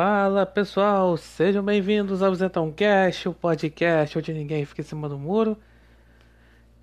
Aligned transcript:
Fala 0.00 0.46
pessoal, 0.46 1.16
sejam 1.16 1.60
bem-vindos 1.60 2.22
ao 2.22 2.32
Zetão 2.32 2.70
Cast, 2.70 3.28
o 3.28 3.34
podcast 3.34 4.16
onde 4.16 4.32
ninguém 4.32 4.64
fica 4.64 4.80
em 4.80 4.84
cima 4.84 5.08
do 5.08 5.18
muro. 5.18 5.58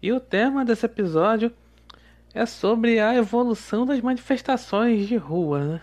E 0.01 0.11
o 0.11 0.19
tema 0.19 0.65
desse 0.65 0.85
episódio 0.85 1.49
é 2.33 2.45
sobre 2.45 2.99
a 2.99 3.15
evolução 3.15 3.85
das 3.85 4.01
manifestações 4.01 5.07
de 5.07 5.15
rua. 5.15 5.63
Né? 5.63 5.81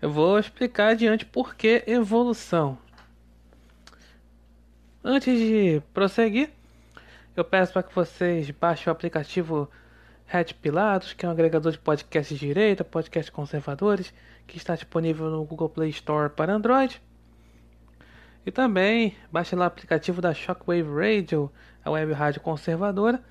Eu 0.00 0.10
vou 0.10 0.38
explicar 0.38 0.92
adiante 0.92 1.26
por 1.26 1.54
que 1.54 1.84
evolução. 1.86 2.78
Antes 5.04 5.38
de 5.38 5.82
prosseguir, 5.92 6.48
eu 7.36 7.44
peço 7.44 7.74
para 7.74 7.82
que 7.82 7.94
vocês 7.94 8.50
baixem 8.50 8.88
o 8.88 8.92
aplicativo 8.92 9.68
Red 10.26 10.54
Pilatos, 10.60 11.12
que 11.12 11.24
é 11.24 11.28
um 11.28 11.32
agregador 11.32 11.70
de 11.72 11.78
podcasts 11.78 12.38
de 12.38 12.46
direita, 12.46 12.84
podcasts 12.84 13.30
conservadores, 13.30 14.12
que 14.46 14.56
está 14.56 14.74
disponível 14.74 15.30
no 15.30 15.44
Google 15.44 15.68
Play 15.68 15.90
Store 15.90 16.30
para 16.30 16.52
Android. 16.52 17.00
E 18.44 18.50
também 18.50 19.16
baixe 19.30 19.54
lá 19.56 19.64
o 19.64 19.68
aplicativo 19.68 20.20
da 20.20 20.34
Shockwave 20.34 20.88
Radio, 20.88 21.50
a 21.84 21.90
web 21.90 22.12
rádio 22.12 22.40
conservadora, 22.40 23.22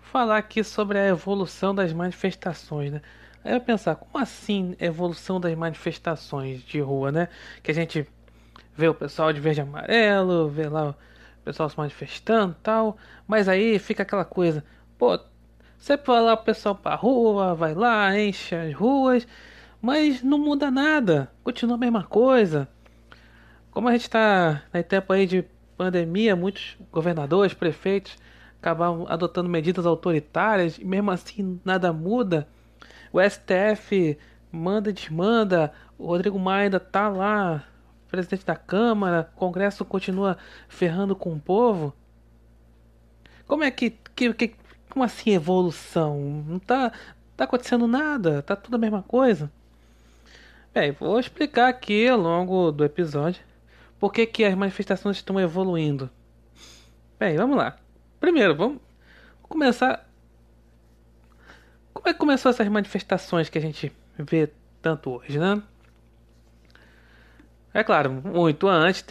falar 0.01 0.39
aqui 0.39 0.63
sobre 0.63 0.99
a 0.99 1.09
evolução 1.09 1.75
das 1.75 1.93
manifestações, 1.93 2.93
né? 2.93 3.03
Aí 3.45 3.53
eu 3.53 3.61
pensar, 3.61 3.97
como 3.97 4.17
assim 4.17 4.75
evolução 4.81 5.39
das 5.39 5.55
manifestações 5.55 6.63
de 6.63 6.81
rua, 6.81 7.13
né? 7.13 7.29
Que 7.63 7.71
a 7.71 7.75
gente 7.75 8.07
vê 8.75 8.89
o 8.89 8.95
pessoal 8.95 9.33
de 9.33 9.41
verde 9.41 9.61
e 9.61 9.63
amarelo, 9.63 10.49
vê 10.49 10.69
lá 10.69 10.91
o 10.91 10.95
pessoal 11.45 11.69
se 11.69 11.77
manifestando 11.77 12.57
tal, 12.63 12.97
mas 13.29 13.49
aí 13.49 13.79
fica 13.79 14.03
aquela 14.03 14.25
coisa, 14.25 14.65
pô, 14.99 15.19
você 15.79 15.97
vai 15.99 16.23
lá 16.23 16.33
o 16.33 16.39
pessoal 16.39 16.75
pra 16.75 16.95
rua, 16.95 17.55
vai 17.55 17.75
lá, 17.75 18.19
enche 18.19 18.55
as 18.55 18.73
ruas, 18.73 19.29
mas 19.81 20.23
não 20.23 20.39
muda 20.39 20.71
nada, 20.71 21.31
continua 21.43 21.77
a 21.77 21.79
mesma 21.79 22.03
coisa. 22.03 22.67
Como 23.71 23.89
a 23.89 23.93
gente 23.93 24.03
está 24.03 24.63
na 24.73 24.83
tempo 24.83 25.13
aí 25.13 25.27
de 25.27 25.45
pandemia, 25.77 26.35
muitos 26.35 26.79
governadores, 26.91 27.53
prefeitos 27.53 28.17
acabavam 28.61 29.05
adotando 29.09 29.49
medidas 29.51 29.85
autoritárias 29.85 30.79
e 30.79 30.85
mesmo 30.85 31.11
assim 31.11 31.61
nada 31.63 31.93
muda. 31.93 32.49
O 33.15 33.21
STF 33.21 34.19
manda 34.51 34.91
e 34.91 34.93
desmanda. 34.93 35.73
O 35.97 36.09
Rodrigo 36.09 36.37
Maia 36.37 36.65
ainda 36.65 36.81
tá 36.81 37.09
lá, 37.09 37.63
presidente 38.09 38.45
da 38.45 38.57
Câmara. 38.57 39.31
O 39.37 39.39
Congresso 39.39 39.85
continua 39.85 40.37
ferrando 40.69 41.15
com 41.15 41.33
o 41.33 41.39
povo. 41.39 41.95
Como 43.47 43.63
é 43.63 43.71
que. 43.71 43.91
que, 44.17 44.35
que 44.35 44.57
como 44.91 45.05
assim 45.05 45.31
evolução? 45.31 46.43
Não 46.45 46.59
tá, 46.59 46.91
tá 47.37 47.45
acontecendo 47.45 47.87
nada. 47.87 48.43
Tá 48.43 48.57
tudo 48.57 48.75
a 48.75 48.79
mesma 48.79 49.05
coisa. 49.05 49.49
Bem, 50.73 50.91
vou 50.91 51.21
explicar 51.21 51.69
aqui 51.69 52.09
ao 52.09 52.19
longo 52.19 52.73
do 52.73 52.85
episódio 52.85 53.41
por 54.01 54.13
que, 54.13 54.27
que 54.27 54.45
as 54.45 54.57
manifestações 54.57 55.19
estão 55.19 55.39
evoluindo. 55.39 56.11
Bem, 57.17 57.37
vamos 57.37 57.57
lá. 57.57 57.77
Primeiro, 58.19 58.57
vamos 58.57 58.81
começar 59.49 60.04
como 62.05 62.11
é 62.11 62.13
que 62.13 62.21
começou 62.21 62.51
essas 62.51 62.69
manifestações 62.69 63.49
que 63.49 63.57
a 63.57 63.61
gente 63.63 63.91
vê 64.19 64.51
tanto 64.83 65.11
hoje, 65.11 65.39
né? 65.39 65.63
É 67.73 67.83
claro, 67.83 68.13
muito 68.13 68.69
antes, 68.69 69.03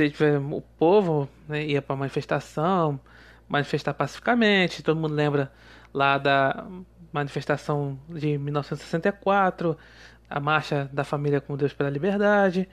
o 0.51 0.61
povo 0.61 1.27
né, 1.49 1.65
ia 1.65 1.81
para 1.81 1.95
manifestação, 1.95 2.99
manifestar 3.49 3.95
pacificamente. 3.95 4.83
Todo 4.83 4.99
mundo 4.99 5.15
lembra 5.15 5.51
lá 5.91 6.19
da 6.19 6.67
manifestação 7.11 7.99
de 8.07 8.37
1964, 8.37 9.75
a 10.29 10.39
marcha 10.39 10.87
da 10.93 11.03
família 11.03 11.41
com 11.41 11.57
Deus 11.57 11.73
pela 11.73 11.89
liberdade. 11.89 12.69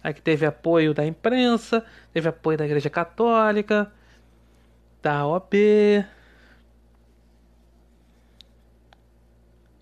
Aí 0.00 0.14
que 0.14 0.22
teve 0.22 0.46
apoio 0.46 0.94
da 0.94 1.04
imprensa, 1.04 1.84
teve 2.12 2.28
apoio 2.28 2.56
da 2.56 2.66
Igreja 2.66 2.88
Católica, 2.88 3.90
da 5.02 5.26
OAB, 5.26 5.54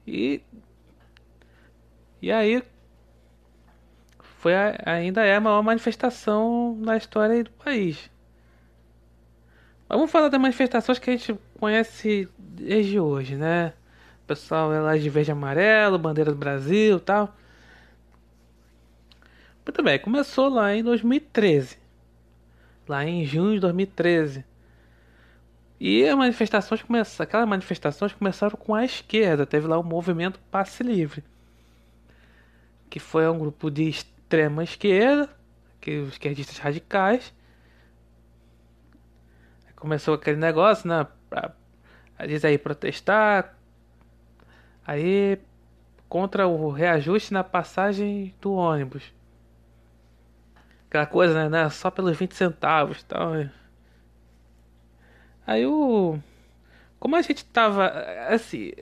E 0.09 0.43
e 2.21 2.33
aí 2.33 2.63
foi 4.21 4.55
a, 4.55 4.81
ainda 4.87 5.25
é 5.25 5.37
a 5.37 5.41
maior 5.41 5.63
manifestação 5.63 6.77
na 6.81 6.97
história 6.97 7.45
do 7.45 7.51
país. 7.51 8.11
Vamos 9.89 10.11
falar 10.11 10.29
das 10.29 10.41
manifestações 10.41 10.99
que 10.99 11.11
a 11.11 11.17
gente 11.17 11.39
conhece 11.59 12.29
desde 12.39 12.99
hoje, 12.99 13.37
né? 13.37 13.73
O 14.25 14.27
pessoal 14.27 14.73
é 14.73 14.81
lá 14.81 14.97
de 14.97 15.09
verde 15.09 15.31
e 15.31 15.33
amarelo, 15.33 15.99
bandeira 15.99 16.31
do 16.31 16.37
Brasil 16.37 17.01
tal. 17.01 17.35
Muito 19.65 19.83
bem, 19.83 19.99
começou 19.99 20.49
lá 20.49 20.75
em 20.75 20.83
2013. 20.83 21.79
Lá 22.89 23.05
em 23.05 23.25
junho 23.25 23.55
de 23.55 23.61
2013. 23.61 24.45
E 25.81 26.05
as 26.05 26.17
manifestações 26.17 26.83
começaram, 26.83 27.29
aquelas 27.29 27.49
manifestações 27.49 28.13
começaram 28.13 28.57
com 28.57 28.75
a 28.75 28.85
esquerda, 28.85 29.47
teve 29.47 29.67
lá 29.67 29.79
o 29.79 29.85
movimento 29.85 30.41
Passe 30.51 30.83
Livre, 30.83 31.23
que 32.91 32.99
foi 32.99 33.29
um 33.29 33.39
grupo 33.39 33.71
de 33.71 33.89
extrema 33.89 34.65
esquerda, 34.65 35.31
que 35.81 35.99
os 35.99 36.13
esquerdistas 36.15 36.59
radicais. 36.59 37.33
Começou 39.77 40.15
aquele 40.15 40.37
negócio, 40.37 40.89
né, 40.89 41.07
pra, 41.31 41.53
diz 42.27 42.45
aí 42.45 42.59
protestar 42.59 43.55
aí 44.85 45.39
contra 46.09 46.49
o 46.49 46.71
reajuste 46.71 47.33
na 47.33 47.45
passagem 47.45 48.35
do 48.41 48.53
ônibus. 48.55 49.13
Aquela 50.89 51.07
coisa, 51.07 51.35
né, 51.35 51.49
né 51.49 51.71
só 51.71 51.91
pelos 51.91 52.17
20 52.17 52.35
centavos, 52.35 53.03
tal. 53.05 53.41
Então, 53.41 53.51
Aí 55.49 55.65
o. 55.65 56.19
Como 57.01 57.17
a 57.17 57.23
gente 57.23 57.43
tava. 57.43 57.89
Assim. 58.29 58.73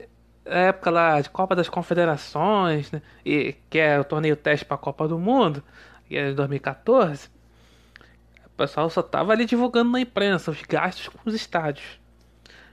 Na 0.45 0.55
época 0.55 0.89
lá 0.91 1.21
de 1.21 1.29
Copa 1.29 1.55
das 1.55 1.69
Confederações, 1.69 2.91
né? 2.91 3.01
E, 3.25 3.55
que 3.69 3.79
é 3.79 3.97
o 3.99 4.03
torneio 4.03 4.35
teste 4.35 4.65
para 4.65 4.75
a 4.75 4.77
Copa 4.77 5.07
do 5.07 5.17
Mundo, 5.17 5.63
que 6.07 6.17
é 6.17 6.29
de 6.29 6.35
2014. 6.35 7.29
O 8.45 8.49
pessoal 8.57 8.89
só 8.89 9.01
tava 9.01 9.31
ali 9.31 9.45
divulgando 9.45 9.91
na 9.91 9.99
imprensa 10.01 10.51
os 10.51 10.61
gastos 10.61 11.07
com 11.07 11.19
os 11.25 11.33
estádios. 11.33 11.99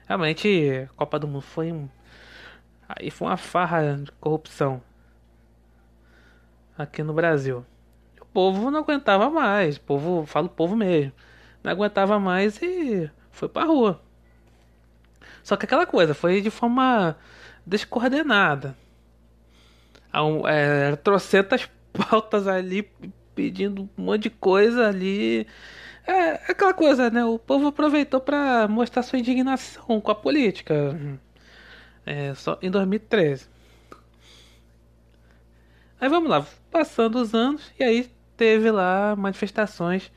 Realmente, 0.07 0.87
a 0.89 0.93
Copa 0.95 1.17
do 1.17 1.27
Mundo 1.27 1.41
foi 1.41 1.71
um. 1.71 1.87
Aí 2.87 3.09
foi 3.09 3.29
uma 3.29 3.37
farra 3.37 3.97
de 3.97 4.11
corrupção. 4.13 4.81
Aqui 6.77 7.01
no 7.01 7.13
Brasil. 7.13 7.65
O 8.21 8.25
povo 8.25 8.69
não 8.69 8.81
aguentava 8.81 9.29
mais. 9.29 9.77
O 9.77 9.81
povo, 9.81 10.25
falo 10.25 10.47
o 10.47 10.49
povo 10.49 10.75
mesmo. 10.75 11.13
Não 11.63 11.71
aguentava 11.71 12.19
mais 12.19 12.61
e 12.61 13.09
foi 13.35 13.49
pra 13.49 13.65
rua. 13.65 14.01
Só 15.43 15.55
que 15.55 15.65
aquela 15.65 15.85
coisa, 15.85 16.13
foi 16.13 16.41
de 16.41 16.49
forma 16.49 17.15
descoordenada. 17.65 18.75
É, 20.47 20.95
trocentas 20.95 21.69
pautas 21.93 22.47
ali 22.47 22.89
pedindo 23.35 23.89
um 23.97 24.03
monte 24.03 24.23
de 24.23 24.29
coisa 24.29 24.87
ali. 24.87 25.45
É 26.07 26.51
aquela 26.51 26.73
coisa, 26.73 27.09
né? 27.09 27.25
O 27.25 27.37
povo 27.37 27.67
aproveitou 27.67 28.21
para 28.21 28.67
mostrar 28.67 29.03
sua 29.03 29.19
indignação 29.19 29.99
com 29.99 30.11
a 30.11 30.15
política. 30.15 30.97
É, 32.05 32.33
só 32.35 32.57
em 32.61 32.71
2013. 32.71 33.47
Aí 35.99 36.09
vamos 36.09 36.29
lá, 36.29 36.45
passando 36.69 37.15
os 37.15 37.33
anos, 37.33 37.71
e 37.79 37.83
aí 37.83 38.09
teve 38.37 38.69
lá 38.69 39.15
manifestações 39.15 40.11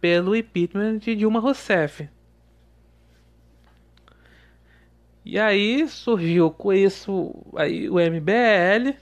pelo 0.00 0.34
impeachment 0.34 0.98
de 0.98 1.14
Dilma 1.14 1.40
Rousseff. 1.40 2.08
E 5.24 5.38
aí 5.38 5.86
surgiu 5.88 6.50
com 6.50 6.72
isso 6.72 7.34
aí 7.56 7.88
o 7.88 7.98
MBL. 7.98 8.96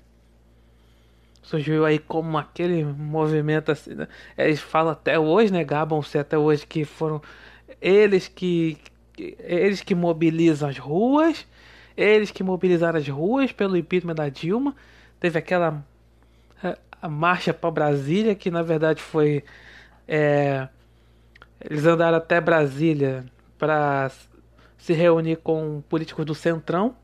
Surgiu 1.43 1.85
aí 1.85 1.99
como 1.99 2.37
aquele 2.37 2.85
movimento 2.85 3.73
assim, 3.73 3.95
né? 3.95 4.09
eles 4.37 4.61
falam 4.61 4.93
até 4.93 5.19
hoje, 5.19 5.53
né, 5.53 5.65
gabam-se 5.65 6.19
até 6.19 6.37
hoje 6.37 6.67
que 6.67 6.85
foram 6.85 7.23
eles 7.81 8.29
que 8.29 8.77
eles 9.17 9.81
que 9.81 9.95
mobilizam 9.95 10.69
as 10.69 10.79
ruas, 10.79 11.47
eles 11.97 12.31
que 12.31 12.43
mobilizaram 12.43 12.99
as 12.99 13.09
ruas 13.09 13.51
pelo 13.51 13.77
impeachment 13.77 14.15
da 14.15 14.29
Dilma. 14.29 14.77
Teve 15.19 15.39
aquela 15.39 15.83
a 17.01 17.09
marcha 17.09 17.55
para 17.55 17.71
Brasília 17.71 18.35
que 18.35 18.51
na 18.51 18.63
verdade 18.63 19.01
foi 19.01 19.45
é, 20.07 20.69
eles 21.61 21.87
andaram 21.87 22.19
até 22.19 22.41
Brasília 22.41 23.25
para 23.59 24.11
se 24.79 24.93
reunir 24.93 25.37
com 25.37 25.83
políticos 25.89 26.25
do 26.25 26.35
Centrão. 26.35 26.97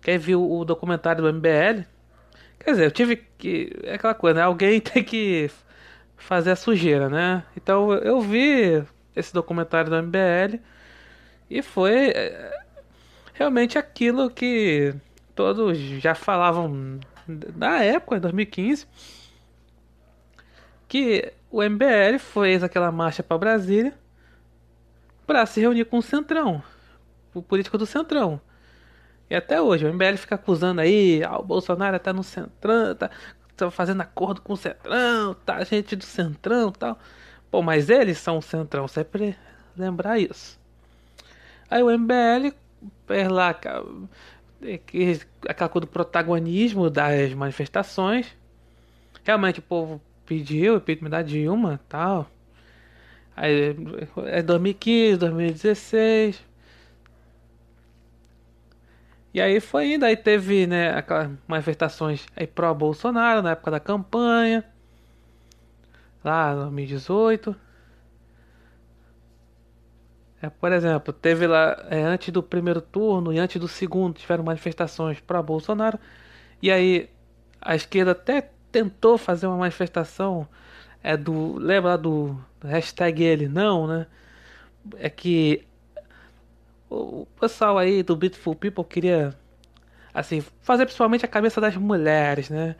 Quem 0.00 0.16
viu 0.16 0.50
o 0.50 0.64
documentário 0.64 1.22
do 1.22 1.32
MBL? 1.32 1.84
Quer 2.58 2.70
dizer, 2.70 2.84
eu 2.86 2.90
tive 2.90 3.16
que. 3.16 3.76
É 3.82 3.94
aquela 3.94 4.14
coisa, 4.14 4.38
né? 4.38 4.44
Alguém 4.44 4.80
tem 4.80 5.04
que 5.04 5.50
fazer 6.16 6.52
a 6.52 6.56
sujeira, 6.56 7.08
né? 7.08 7.44
Então 7.56 7.92
eu 7.94 8.20
vi 8.20 8.82
esse 9.14 9.34
documentário 9.34 9.90
do 9.90 10.02
MBL 10.02 10.60
e 11.50 11.62
foi 11.62 12.10
é, 12.10 12.60
realmente 13.34 13.78
aquilo 13.78 14.30
que 14.30 14.94
todos 15.34 15.78
já 15.78 16.14
falavam 16.14 17.00
na 17.26 17.82
época, 17.82 18.16
em 18.16 18.20
2015, 18.20 18.86
que 20.88 21.32
o 21.50 21.62
MBL 21.62 22.18
fez 22.18 22.62
aquela 22.62 22.90
marcha 22.90 23.22
para 23.22 23.38
Brasília 23.38 23.94
para 25.26 25.44
se 25.46 25.60
reunir 25.60 25.84
com 25.84 25.98
o 25.98 26.02
Centrão, 26.02 26.62
político 27.42 27.78
do 27.78 27.86
Centrão. 27.86 28.40
E 29.30 29.34
até 29.34 29.60
hoje 29.60 29.86
o 29.86 29.92
MBL 29.92 30.16
fica 30.16 30.34
acusando 30.36 30.80
aí, 30.80 31.22
ah, 31.22 31.38
o 31.38 31.42
Bolsonaro 31.42 31.98
tá 31.98 32.12
no 32.12 32.22
Centrão, 32.22 32.94
tá, 32.94 33.10
tá 33.56 33.70
fazendo 33.70 34.00
acordo 34.00 34.40
com 34.40 34.54
o 34.54 34.56
Centrão, 34.56 35.34
tá 35.34 35.62
gente 35.64 35.94
do 35.96 36.04
Centrão 36.04 36.72
tal. 36.72 36.98
Pô, 37.50 37.62
mas 37.62 37.90
eles 37.90 38.18
são 38.18 38.38
o 38.38 38.42
Centrão, 38.42 38.88
sempre 38.88 39.36
lembrar 39.76 40.18
isso. 40.18 40.58
Aí 41.70 41.82
o 41.82 41.90
MBL 41.90 42.52
fez 43.06 43.28
lá 43.28 43.50
aquela 43.50 45.68
coisa 45.68 45.86
do 45.86 45.86
protagonismo 45.86 46.90
das 46.90 47.32
manifestações. 47.34 48.26
Realmente 49.24 49.60
o 49.60 49.62
povo 49.62 50.00
pediu, 50.24 50.76
impeachment 50.76 51.10
da 51.10 51.22
Dilma 51.22 51.80
tal. 51.88 52.30
Aí 53.36 53.76
é 54.26 54.42
2015, 54.42 55.18
2016. 55.18 56.47
E 59.32 59.40
aí 59.40 59.60
foi 59.60 59.94
indo, 59.94 60.04
aí 60.04 60.16
teve, 60.16 60.66
né, 60.66 60.90
aquelas 60.96 61.30
manifestações 61.46 62.26
aí 62.36 62.46
pró-Bolsonaro 62.46 63.42
na 63.42 63.52
época 63.52 63.70
da 63.70 63.80
campanha. 63.80 64.64
Lá 66.24 66.52
em 66.52 66.56
2018. 66.56 67.56
É, 70.40 70.48
por 70.48 70.70
exemplo, 70.72 71.12
teve 71.12 71.46
lá 71.46 71.76
é, 71.90 72.02
antes 72.02 72.32
do 72.32 72.42
primeiro 72.42 72.80
turno 72.80 73.32
e 73.32 73.38
antes 73.38 73.60
do 73.60 73.66
segundo 73.66 74.14
tiveram 74.18 74.44
manifestações 74.44 75.18
para 75.20 75.42
Bolsonaro 75.42 75.98
e 76.62 76.70
aí 76.70 77.10
a 77.60 77.74
esquerda 77.74 78.12
até 78.12 78.50
tentou 78.70 79.18
fazer 79.18 79.46
uma 79.48 79.56
manifestação 79.56 80.48
é 81.02 81.16
do 81.16 81.56
lembra 81.58 81.98
do 81.98 82.38
hashtag 82.62 83.22
ele 83.22 83.48
não, 83.48 83.86
né? 83.86 84.06
É 84.96 85.10
que 85.10 85.66
o 86.90 87.26
pessoal 87.40 87.78
aí 87.78 88.02
do 88.02 88.16
Beautiful 88.16 88.54
People 88.54 88.84
queria 88.84 89.34
assim 90.12 90.42
fazer 90.62 90.84
principalmente 90.86 91.24
a 91.24 91.28
cabeça 91.28 91.60
das 91.60 91.76
mulheres, 91.76 92.50
né? 92.50 92.76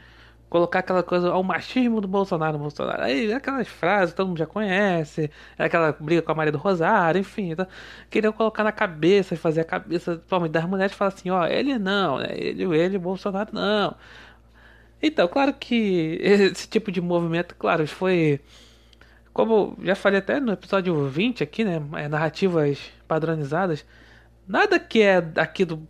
colocar 0.48 0.80
aquela 0.80 1.02
coisa 1.02 1.30
ao 1.30 1.42
machismo 1.42 2.00
do 2.00 2.08
Bolsonaro, 2.08 2.58
Bolsonaro. 2.58 3.02
Aí 3.02 3.32
aquelas 3.32 3.68
frases 3.68 4.14
todo 4.14 4.28
mundo 4.28 4.38
já 4.38 4.46
conhece, 4.46 5.30
aquela 5.58 5.92
briga 5.92 6.22
com 6.22 6.32
a 6.32 6.34
Maria 6.34 6.52
do 6.52 6.58
Rosário, 6.58 7.20
enfim. 7.20 7.52
Então, 7.52 7.66
queriam 8.10 8.32
colocar 8.32 8.64
na 8.64 8.72
cabeça 8.72 9.36
fazer 9.36 9.60
a 9.60 9.64
cabeça 9.64 10.12
principalmente 10.12 10.52
das 10.52 10.64
mulheres 10.64 10.96
falar 10.96 11.08
assim, 11.08 11.30
ó, 11.30 11.46
ele 11.46 11.78
não, 11.78 12.18
né? 12.18 12.28
Ele, 12.32 12.64
ele, 12.76 12.98
Bolsonaro 12.98 13.50
não. 13.52 13.94
Então, 15.02 15.28
claro 15.28 15.54
que 15.54 16.18
esse 16.22 16.68
tipo 16.68 16.90
de 16.90 17.00
movimento, 17.00 17.54
claro, 17.56 17.86
foi. 17.86 18.40
Como 19.32 19.76
já 19.82 19.94
falei 19.94 20.18
até 20.18 20.40
no 20.40 20.52
episódio 20.52 21.08
20 21.08 21.42
aqui, 21.44 21.64
né? 21.64 21.80
É, 21.96 22.08
narrativas 22.08 22.90
padronizadas. 23.08 23.84
Nada 24.46 24.78
que 24.78 25.02
é 25.02 25.16
aqui 25.36 25.64
do 25.64 25.88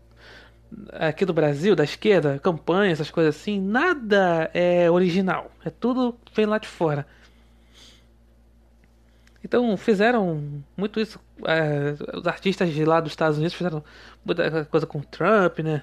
aqui 0.92 1.24
do 1.24 1.32
Brasil, 1.32 1.74
da 1.74 1.84
esquerda, 1.84 2.38
campanha, 2.38 2.92
essas 2.92 3.10
coisas 3.10 3.34
assim, 3.34 3.60
nada 3.60 4.50
é 4.52 4.90
original. 4.90 5.50
É 5.64 5.70
tudo 5.70 6.18
vem 6.34 6.46
lá 6.46 6.58
de 6.58 6.68
fora. 6.68 7.06
Então 9.42 9.76
fizeram 9.76 10.62
muito 10.76 11.00
isso. 11.00 11.20
É, 11.46 11.94
os 12.16 12.26
artistas 12.26 12.70
de 12.70 12.84
lá 12.84 13.00
dos 13.00 13.12
Estados 13.12 13.38
Unidos 13.38 13.54
fizeram 13.54 13.82
muita 14.24 14.64
coisa 14.66 14.86
com 14.86 14.98
o 14.98 15.04
Trump, 15.04 15.60
né? 15.60 15.82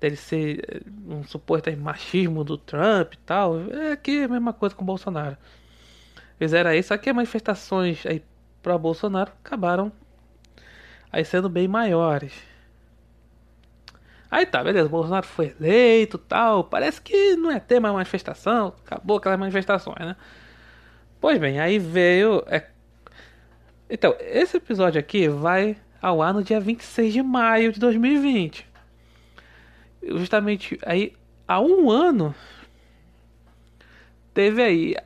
Dele 0.00 0.16
ser 0.16 0.82
um 1.06 1.22
suposto 1.24 1.70
machismo 1.76 2.42
do 2.42 2.56
Trump 2.56 3.14
e 3.14 3.18
tal. 3.18 3.70
É 3.70 3.92
aqui 3.92 4.24
a 4.24 4.28
mesma 4.28 4.52
coisa 4.52 4.74
com 4.74 4.82
o 4.82 4.86
Bolsonaro. 4.86 5.36
Fizeram 6.38 6.72
isso, 6.72 6.88
só 6.88 6.96
que 6.96 7.10
as 7.10 7.14
manifestações 7.14 8.04
aí 8.06 8.22
pro 8.62 8.78
Bolsonaro 8.78 9.30
acabaram 9.44 9.92
aí 11.12 11.24
sendo 11.24 11.48
bem 11.48 11.68
maiores. 11.68 12.32
Aí 14.30 14.46
tá, 14.46 14.64
beleza, 14.64 14.88
Bolsonaro 14.88 15.26
foi 15.26 15.54
eleito 15.60 16.16
tal. 16.16 16.64
Parece 16.64 17.02
que 17.02 17.36
não 17.36 17.50
é 17.50 17.60
ter 17.60 17.78
mais 17.78 17.92
manifestação. 17.92 18.74
Acabou 18.82 19.18
aquelas 19.18 19.38
manifestações, 19.38 19.98
né? 19.98 20.16
Pois 21.20 21.38
bem, 21.38 21.60
aí 21.60 21.78
veio. 21.78 22.42
É... 22.46 22.66
Então, 23.90 24.16
esse 24.18 24.56
episódio 24.56 24.98
aqui 24.98 25.28
vai 25.28 25.76
ao 26.00 26.22
ar 26.22 26.32
no 26.32 26.42
dia 26.42 26.58
26 26.58 27.12
de 27.12 27.22
maio 27.22 27.72
de 27.72 27.78
2020. 27.78 28.66
Justamente 30.02 30.78
aí, 30.82 31.12
há 31.46 31.60
um 31.60 31.90
ano, 31.90 32.34
teve 34.32 34.62
aí 34.62 34.96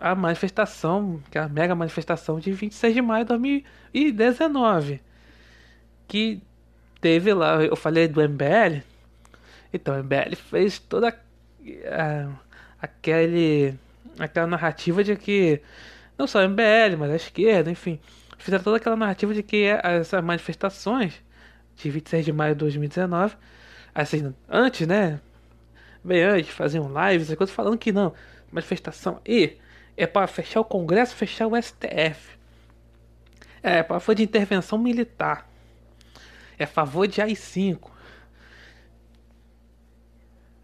a 0.00 0.14
manifestação, 0.16 1.22
que 1.30 1.38
é 1.38 1.40
a 1.40 1.48
mega 1.48 1.74
manifestação 1.74 2.40
de 2.40 2.50
26 2.50 2.94
de 2.94 3.00
maio 3.00 3.24
de 3.24 3.28
2019. 3.28 5.00
Que 6.12 6.42
teve 7.00 7.32
lá, 7.32 7.64
eu 7.64 7.74
falei 7.74 8.06
do 8.06 8.20
MBL. 8.20 8.82
Então, 9.72 9.98
o 9.98 10.04
MBL 10.04 10.36
fez 10.36 10.78
toda 10.78 11.08
a, 11.08 12.28
aquele, 12.82 13.74
aquela 14.18 14.46
narrativa 14.46 15.02
de 15.02 15.16
que 15.16 15.62
não 16.18 16.26
só 16.26 16.40
o 16.40 16.48
MBL, 16.50 16.98
mas 16.98 17.10
a 17.12 17.16
esquerda, 17.16 17.70
enfim, 17.70 17.98
fizeram 18.36 18.62
toda 18.62 18.76
aquela 18.76 18.94
narrativa 18.94 19.32
de 19.32 19.42
que 19.42 19.64
essas 19.64 20.22
manifestações 20.22 21.14
de 21.76 21.88
26 21.88 22.26
de 22.26 22.32
maio 22.34 22.54
de 22.54 22.58
2019, 22.58 23.34
assim, 23.94 24.34
antes, 24.46 24.86
né? 24.86 25.18
Bem 26.04 26.22
antes, 26.24 26.50
faziam 26.50 26.88
lives, 26.88 27.28
essas 27.28 27.38
coisas, 27.38 27.56
falando 27.56 27.78
que 27.78 27.90
não, 27.90 28.12
manifestação 28.50 29.18
e 29.26 29.56
é 29.96 30.06
para 30.06 30.26
fechar 30.26 30.60
o 30.60 30.64
Congresso, 30.66 31.16
fechar 31.16 31.46
o 31.46 31.56
STF. 31.56 32.36
É, 33.62 33.82
para 33.82 33.98
foi 33.98 34.14
de 34.14 34.22
intervenção 34.22 34.76
militar 34.76 35.50
é 36.58 36.64
a 36.64 36.66
favor 36.66 37.06
de 37.06 37.20
AI-5. 37.20 37.90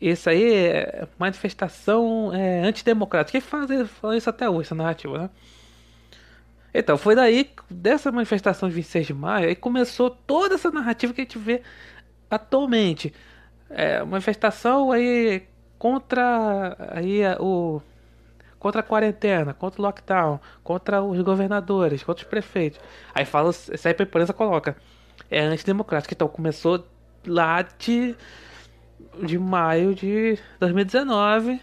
Isso 0.00 0.31
aí 0.31 0.55
é 0.55 1.08
manifestação 1.19 2.32
é, 2.32 2.60
antidemocrática. 2.60 3.32
Quem 3.32 3.41
faz, 3.41 3.69
isso 4.17 4.31
até 4.31 4.48
hoje, 4.48 4.69
essa 4.69 4.74
narrativa, 4.74 5.19
né? 5.19 5.31
Então, 6.72 6.96
foi 6.96 7.15
daí, 7.15 7.51
dessa 7.69 8.12
manifestação 8.12 8.69
de 8.69 8.74
26 8.77 9.06
de 9.08 9.15
maio, 9.15 9.48
aí 9.48 9.56
começou 9.56 10.10
toda 10.10 10.55
essa 10.55 10.70
narrativa 10.70 11.12
que 11.12 11.22
a 11.22 11.24
gente 11.24 11.39
vê 11.39 11.62
atualmente. 12.31 13.12
É, 13.70 14.03
manifestação 14.05 14.93
aí 14.93 15.43
contra 15.79 16.77
aí, 16.93 17.22
o 17.41 17.81
contra 18.58 18.81
a 18.81 18.82
quarentena, 18.82 19.55
contra 19.55 19.81
o 19.81 19.84
lockdown, 19.84 20.41
contra 20.65 21.03
os 21.03 21.20
governadores, 21.22 22.03
contra 22.03 22.24
os 22.24 22.29
prefeitos. 22.29 22.81
Aí 23.15 23.24
fala, 23.24 23.51
aí 23.51 23.96
a 23.98 24.03
imprensa 24.03 24.32
coloca 24.32 24.77
é 25.31 25.41
antidemocrática. 25.41 26.15
Então 26.15 26.29
começou 26.29 26.85
lá 27.27 27.63
de, 27.63 28.15
de 29.23 29.39
maio 29.39 29.94
de 29.94 30.39
2019, 30.61 31.61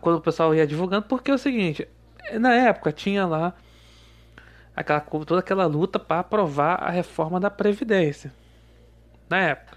quando 0.00 0.16
o 0.16 0.20
pessoal 0.20 0.54
ia 0.54 0.66
divulgando, 0.66 1.06
porque 1.06 1.30
é 1.30 1.34
o 1.34 1.38
seguinte, 1.38 1.88
na 2.40 2.54
época 2.54 2.92
tinha 2.92 3.26
lá 3.26 3.54
aquela 4.74 5.00
toda 5.00 5.40
aquela 5.40 5.66
luta 5.66 5.98
para 5.98 6.20
aprovar 6.20 6.82
a 6.82 6.90
reforma 6.90 7.40
da 7.40 7.50
previdência. 7.50 8.32
Na 9.28 9.38
época. 9.38 9.76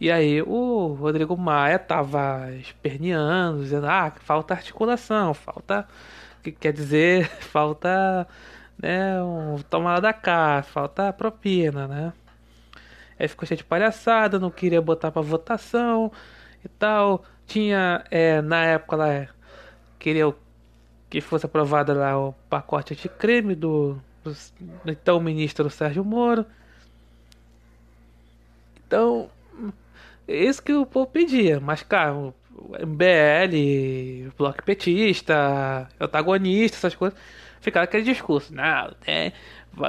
E 0.00 0.10
aí 0.10 0.42
o 0.42 0.88
Rodrigo 0.94 1.36
Maia 1.36 1.78
tava 1.78 2.50
esperneando, 2.56 3.62
dizendo: 3.62 3.86
"Ah, 3.86 4.12
falta 4.20 4.54
articulação, 4.54 5.32
falta 5.32 5.86
que 6.42 6.52
quer 6.52 6.72
dizer, 6.72 7.28
falta 7.40 8.26
né, 8.80 9.22
um 9.22 9.58
tomada 9.70 10.00
da 10.00 10.12
cá, 10.12 10.62
falta 10.62 11.12
propina, 11.12 11.86
né? 11.88 12.12
Aí 13.18 13.28
ficou 13.28 13.46
cheio 13.46 13.58
de 13.58 13.64
palhaçada, 13.64 14.38
não 14.38 14.50
queria 14.50 14.80
botar 14.82 15.10
para 15.10 15.22
votação 15.22 16.10
e 16.64 16.68
tal. 16.68 17.24
Tinha, 17.46 18.04
é, 18.10 18.40
na 18.42 18.64
época 18.64 18.96
lá, 18.96 19.28
queria 19.98 20.34
que 21.08 21.20
fosse 21.20 21.46
aprovado 21.46 21.94
lá 21.94 22.18
o 22.18 22.32
pacote 22.50 22.96
de 22.96 23.08
crime 23.08 23.54
do, 23.54 23.96
do, 24.22 24.32
do 24.84 24.90
então 24.90 25.20
ministro 25.20 25.70
Sérgio 25.70 26.04
Moro. 26.04 26.44
Então, 28.86 29.30
isso 30.26 30.62
que 30.62 30.72
o 30.72 30.86
povo 30.86 31.06
pedia, 31.06 31.60
mas 31.60 31.82
cara, 31.82 32.12
MBL, 32.80 34.30
Bloco 34.36 34.62
Petista, 34.64 35.88
Antagonista, 36.00 36.76
essas 36.78 36.94
coisas 36.94 37.18
ficar 37.64 37.82
aquele 37.82 38.04
discurso. 38.04 38.54
Não, 38.54 38.94
é, 39.06 39.32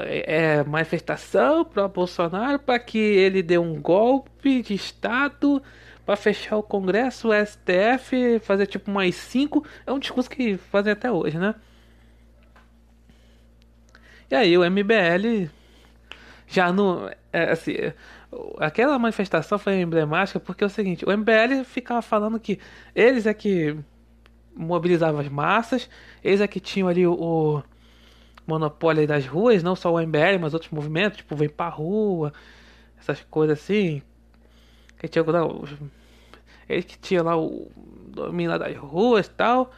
é 0.03 0.63
manifestação 0.63 1.65
para 1.65 1.87
Bolsonaro 1.87 2.57
para 2.57 2.79
que 2.79 2.97
ele 2.97 3.43
dê 3.43 3.57
um 3.57 3.79
golpe 3.81 4.61
de 4.61 4.73
Estado 4.73 5.61
para 6.05 6.15
fechar 6.15 6.57
o 6.57 6.63
Congresso, 6.63 7.29
o 7.29 7.45
STF, 7.45 8.39
fazer 8.39 8.67
tipo 8.67 8.89
mais 8.89 9.15
cinco. 9.15 9.65
É 9.85 9.91
um 9.91 9.99
discurso 9.99 10.29
que 10.29 10.57
fazem 10.57 10.93
até 10.93 11.11
hoje, 11.11 11.37
né? 11.37 11.53
E 14.31 14.35
aí 14.35 14.57
o 14.57 14.63
MBL 14.69 15.49
já 16.47 16.71
não. 16.71 17.09
É, 17.31 17.51
assim, 17.51 17.73
aquela 18.59 18.97
manifestação 18.97 19.59
foi 19.59 19.81
emblemática 19.81 20.39
porque 20.39 20.63
é 20.63 20.67
o 20.67 20.69
seguinte: 20.69 21.05
o 21.05 21.11
MBL 21.15 21.63
ficava 21.65 22.01
falando 22.01 22.39
que 22.39 22.59
eles 22.95 23.25
é 23.25 23.33
que 23.33 23.75
mobilizavam 24.55 25.19
as 25.19 25.27
massas, 25.27 25.89
eles 26.23 26.41
é 26.41 26.47
que 26.47 26.59
tinham 26.59 26.87
ali 26.87 27.05
o, 27.05 27.13
o 27.13 27.63
monopólio 28.47 29.05
das 29.07 29.25
ruas, 29.25 29.61
não 29.61 29.75
só 29.75 29.93
o 29.93 29.99
MBL, 29.99 30.39
mas 30.39 30.53
outros 30.53 30.71
movimentos, 30.71 31.17
tipo 31.17 31.35
Vem 31.35 31.49
Pra 31.49 31.67
Rua, 31.67 32.33
essas 32.97 33.21
coisas 33.23 33.59
assim. 33.59 34.01
Que 34.97 35.07
tinha, 35.07 35.23
não, 35.23 35.63
ele 36.69 36.83
que 36.83 36.97
tinha 36.97 37.21
lá 37.21 37.37
o 37.37 37.69
domínio 38.07 38.57
das 38.57 38.75
ruas 38.77 39.27
e 39.27 39.31
tal. 39.31 39.71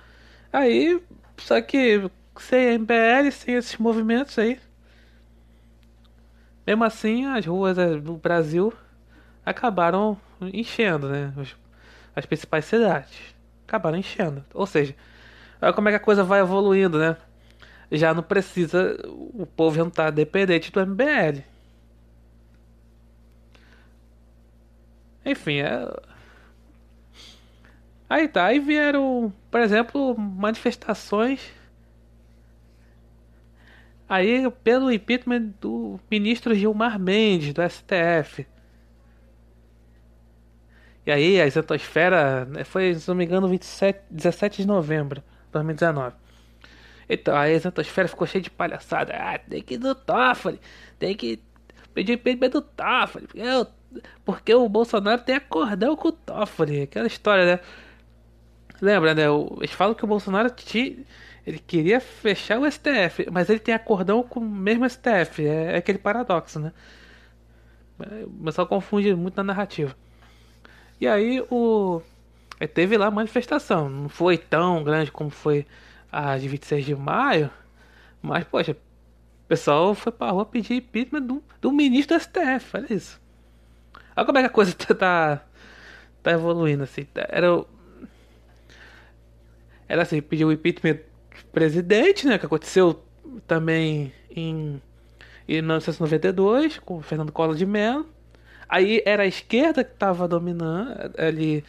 Aí, 0.53 1.01
só 1.37 1.59
que 1.61 2.09
sem 2.39 2.77
MBL, 2.77 3.31
sem 3.31 3.55
esses 3.55 3.77
movimentos 3.77 4.37
aí. 4.37 4.59
Mesmo 6.65 6.83
assim, 6.83 7.25
as 7.25 7.45
ruas 7.45 7.77
eh, 7.77 7.95
do 7.95 8.17
Brasil 8.17 8.73
acabaram 9.45 10.17
enchendo, 10.41 11.09
né? 11.09 11.33
As 12.15 12.25
principais 12.25 12.65
cidades 12.65 13.36
acabaram 13.67 13.97
enchendo. 13.97 14.43
Ou 14.53 14.65
seja, 14.65 14.95
olha 15.61 15.73
como 15.73 15.89
é 15.89 15.91
que 15.91 15.97
a 15.97 15.99
coisa 15.99 16.23
vai 16.23 16.39
evoluindo, 16.39 16.97
né? 16.97 17.17
Já 17.91 18.13
não 18.13 18.23
precisa, 18.23 18.97
o 19.07 19.45
povo 19.45 19.75
já 19.77 19.83
não 19.83 19.91
tá 19.91 20.09
dependente 20.09 20.71
do 20.71 20.85
MBL. 20.85 21.43
Enfim, 25.25 25.59
é... 25.59 25.87
Aí 28.09 28.27
tá, 28.27 28.45
aí 28.45 28.59
vieram, 28.59 29.33
por 29.51 29.59
exemplo, 29.59 30.17
manifestações 30.17 31.41
aí 34.07 34.49
pelo 34.63 34.91
impeachment 34.91 35.53
do 35.59 35.99
ministro 36.09 36.55
Gilmar 36.55 36.99
Mendes, 36.99 37.53
do 37.53 37.61
STF. 37.61 38.47
E 41.07 41.11
aí 41.11 41.39
a 41.39 41.45
exatosfera 41.45 42.43
né, 42.43 42.65
foi, 42.65 42.93
se 42.93 43.07
não 43.07 43.15
me 43.15 43.23
engano, 43.23 43.47
27, 43.47 44.01
17 44.11 44.63
de 44.63 44.67
novembro 44.67 45.21
de 45.21 45.51
2019. 45.53 46.13
Então 47.07 47.33
a 47.33 47.49
exatosfera 47.49 48.09
ficou 48.09 48.27
cheia 48.27 48.41
de 48.41 48.49
palhaçada. 48.49 49.13
Ah, 49.15 49.39
tem 49.39 49.61
que 49.63 49.75
ir 49.75 49.77
do 49.77 49.95
Toffoli, 49.95 50.59
tem 50.99 51.15
que 51.15 51.41
pedir 51.93 52.11
impeachment 52.11 52.49
do 52.49 52.61
Toffoli. 52.61 53.25
Porque, 53.25 53.39
eu, 53.39 53.67
porque 54.25 54.53
o 54.53 54.67
Bolsonaro 54.67 55.21
tem 55.21 55.35
acordão 55.35 55.95
com 55.95 56.09
o 56.09 56.11
Toffoli. 56.11 56.81
Aquela 56.81 57.07
história, 57.07 57.45
né? 57.45 57.59
Lembra, 58.81 59.15
né? 59.15 59.23
Eles 59.59 59.71
falam 59.71 59.95
que 59.95 60.03
o 60.03 60.07
Bolsonaro 60.07 60.49
te, 60.49 61.05
ele 61.45 61.59
queria 61.59 62.01
fechar 62.01 62.59
o 62.59 62.69
STF, 62.69 63.29
mas 63.31 63.49
ele 63.49 63.59
tem 63.59 63.73
acordão 63.73 64.21
com 64.23 64.41
o 64.41 64.43
mesmo 64.43 64.87
STF. 64.89 65.47
É, 65.47 65.75
é 65.75 65.77
aquele 65.77 65.99
paradoxo, 65.99 66.59
né? 66.59 66.73
O 68.25 68.43
pessoal 68.43 68.67
confunde 68.67 69.15
muito 69.15 69.37
na 69.37 69.43
narrativa. 69.43 69.95
E 70.99 71.07
aí 71.07 71.41
o. 71.49 72.01
Teve 72.73 72.97
lá 72.97 73.11
manifestação. 73.11 73.89
Não 73.89 74.09
foi 74.09 74.37
tão 74.37 74.83
grande 74.83 75.11
como 75.11 75.29
foi 75.29 75.65
a 76.11 76.37
de 76.37 76.47
26 76.47 76.85
de 76.85 76.95
maio. 76.95 77.51
Mas, 78.21 78.43
poxa, 78.45 78.71
o 78.71 79.47
pessoal 79.47 79.93
foi 79.93 80.11
pra 80.11 80.31
rua 80.31 80.45
pedir 80.45 80.75
impeachment 80.75 81.21
do, 81.21 81.43
do 81.61 81.71
ministro 81.71 82.17
do 82.17 82.21
STF. 82.21 82.77
Olha 82.77 82.93
isso. 82.93 83.21
Olha 84.15 84.25
como 84.25 84.37
é 84.39 84.41
que 84.41 84.47
a 84.47 84.51
coisa 84.51 84.73
tá, 84.75 84.95
tá, 84.95 85.45
tá 86.23 86.31
evoluindo 86.31 86.83
assim. 86.83 87.05
Era 87.15 87.63
era 89.87 90.01
assim, 90.01 90.21
pediu 90.21 90.49
o 90.49 90.51
impeachment 90.51 90.95
do 90.95 91.45
presidente, 91.51 92.27
né? 92.27 92.37
Que 92.37 92.45
aconteceu 92.45 93.01
também 93.47 94.11
em, 94.29 94.81
em 95.47 95.61
1992, 95.61 96.79
com 96.79 97.01
Fernando 97.01 97.31
Collor 97.31 97.55
de 97.55 97.65
Mello. 97.65 98.07
Aí 98.69 99.01
era 99.05 99.23
a 99.23 99.27
esquerda 99.27 99.83
que 99.83 99.93
estava 99.93 100.27
dominando 100.27 101.13
ali 101.17 101.63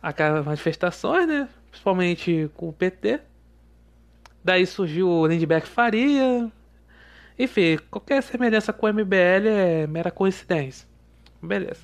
aquelas 0.00 0.44
manifestações, 0.44 1.26
né? 1.26 1.48
Principalmente 1.70 2.48
com 2.54 2.68
o 2.68 2.72
PT. 2.72 3.20
Daí 4.44 4.64
surgiu 4.64 5.08
o 5.08 5.26
Lindbergh 5.26 5.66
Faria. 5.66 6.50
Enfim, 7.38 7.78
qualquer 7.90 8.22
semelhança 8.22 8.72
com 8.72 8.86
o 8.86 8.92
MBL 8.92 9.48
é 9.48 9.86
mera 9.86 10.10
coincidência. 10.10 10.86
Beleza. 11.42 11.82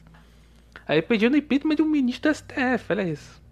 Aí 0.86 1.02
pedindo 1.02 1.36
impeachment 1.36 1.76
de 1.76 1.82
um 1.82 1.88
ministro 1.88 2.30
do 2.30 2.34
STF, 2.34 2.90
olha 2.90 3.02
isso. 3.02 3.42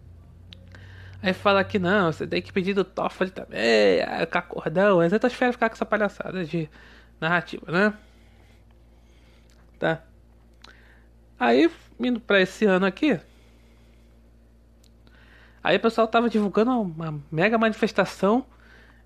Aí 1.23 1.35
fala 1.35 1.63
que 1.65 1.79
não, 1.79 2.11
você 2.11 2.27
tem 2.27 2.41
que 2.41 2.53
pedir 2.53 2.73
do 2.73 2.85
Toffoli 2.85 3.31
também, 3.31 4.01
com 4.31 4.39
acordão. 4.39 4.99
Mas 4.99 5.13
eu 5.13 5.21
tô 5.21 5.27
esperando 5.27 5.53
ficar 5.53 5.69
com 5.69 5.75
essa 5.75 5.85
palhaçada 5.85 6.45
de 6.45 6.69
narrativa, 7.21 7.71
né? 7.71 7.93
Tá. 9.81 10.03
Aí, 11.39 11.71
indo 11.99 12.21
pra 12.21 12.41
esse 12.41 12.67
ano 12.67 12.85
aqui. 12.85 13.19
Aí 15.65 15.77
o 15.77 15.81
pessoal 15.81 16.07
tava 16.07 16.29
divulgando 16.29 16.71
uma 16.71 17.19
mega 17.33 17.57
manifestação 17.57 18.45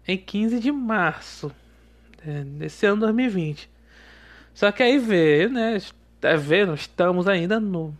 em 0.07 0.19
15 0.19 0.59
de 0.59 0.73
março 0.73 1.51
né, 2.25 2.43
desse 2.45 2.85
ano 2.87 3.01
2020. 3.03 3.71
Só 4.53 4.73
que 4.73 4.83
aí 4.83 4.99
veio, 4.99 5.49
né? 5.49 5.79
Tá 6.21 6.35
vendo? 6.35 6.75
Estamos 6.75 7.29
ainda 7.29 7.61
no, 7.61 7.97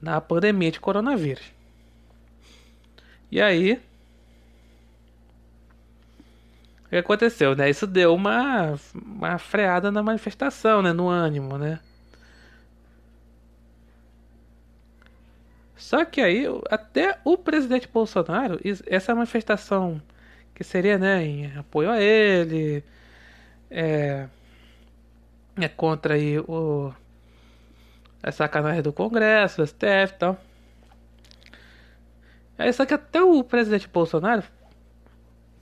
na 0.00 0.20
pandemia 0.20 0.70
de 0.70 0.80
coronavírus. 0.80 1.44
E 3.30 3.40
aí. 3.40 3.80
O 6.84 6.88
que 6.90 6.96
aconteceu, 6.96 7.56
né? 7.56 7.70
Isso 7.70 7.86
deu 7.86 8.14
uma, 8.14 8.78
uma 8.94 9.38
freada 9.38 9.90
na 9.90 10.02
manifestação, 10.02 10.82
né? 10.82 10.92
No 10.92 11.08
ânimo, 11.08 11.56
né? 11.56 11.80
Só 15.82 16.04
que 16.04 16.20
aí, 16.20 16.44
até 16.70 17.18
o 17.24 17.36
presidente 17.36 17.88
Bolsonaro, 17.88 18.60
essa 18.86 19.12
manifestação 19.16 20.00
que 20.54 20.62
seria, 20.62 20.96
né, 20.96 21.24
em 21.24 21.56
apoio 21.56 21.90
a 21.90 22.00
ele, 22.00 22.84
é, 23.68 24.28
é 25.60 25.68
contra 25.68 26.14
aí 26.14 26.38
o 26.38 26.94
a 28.22 28.30
sacanagem 28.30 28.80
do 28.80 28.92
Congresso, 28.92 29.56
do 29.56 29.66
STF 29.66 30.14
e 30.14 30.18
tal. 30.18 30.40
É 32.56 32.70
só 32.70 32.86
que 32.86 32.94
até 32.94 33.20
o 33.20 33.42
presidente 33.42 33.88
Bolsonaro 33.88 34.44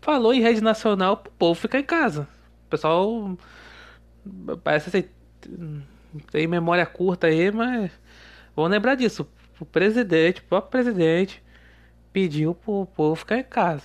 falou 0.03 0.35
em 0.35 0.43
rede 0.43 0.61
nacional 0.61 1.17
pro 1.17 1.33
povo 1.33 1.59
ficar 1.59 1.79
em 1.79 1.85
casa. 1.85 2.29
O 2.67 2.69
pessoal 2.69 3.39
parece 4.63 4.91
assim, 4.91 5.09
tem 6.31 6.47
memória 6.47 6.85
curta 6.85 7.29
aí, 7.29 7.51
mas 7.51 7.91
vamos 8.55 8.71
lembrar 8.71 8.97
disso. 8.97 9.27
O 9.61 9.65
presidente, 9.65 10.41
o 10.41 10.45
próprio 10.45 10.71
presidente, 10.71 11.43
pediu 12.13 12.55
pro 12.55 12.87
povo 12.87 13.15
ficar 13.17 13.39
em 13.39 13.45
casa. 13.45 13.85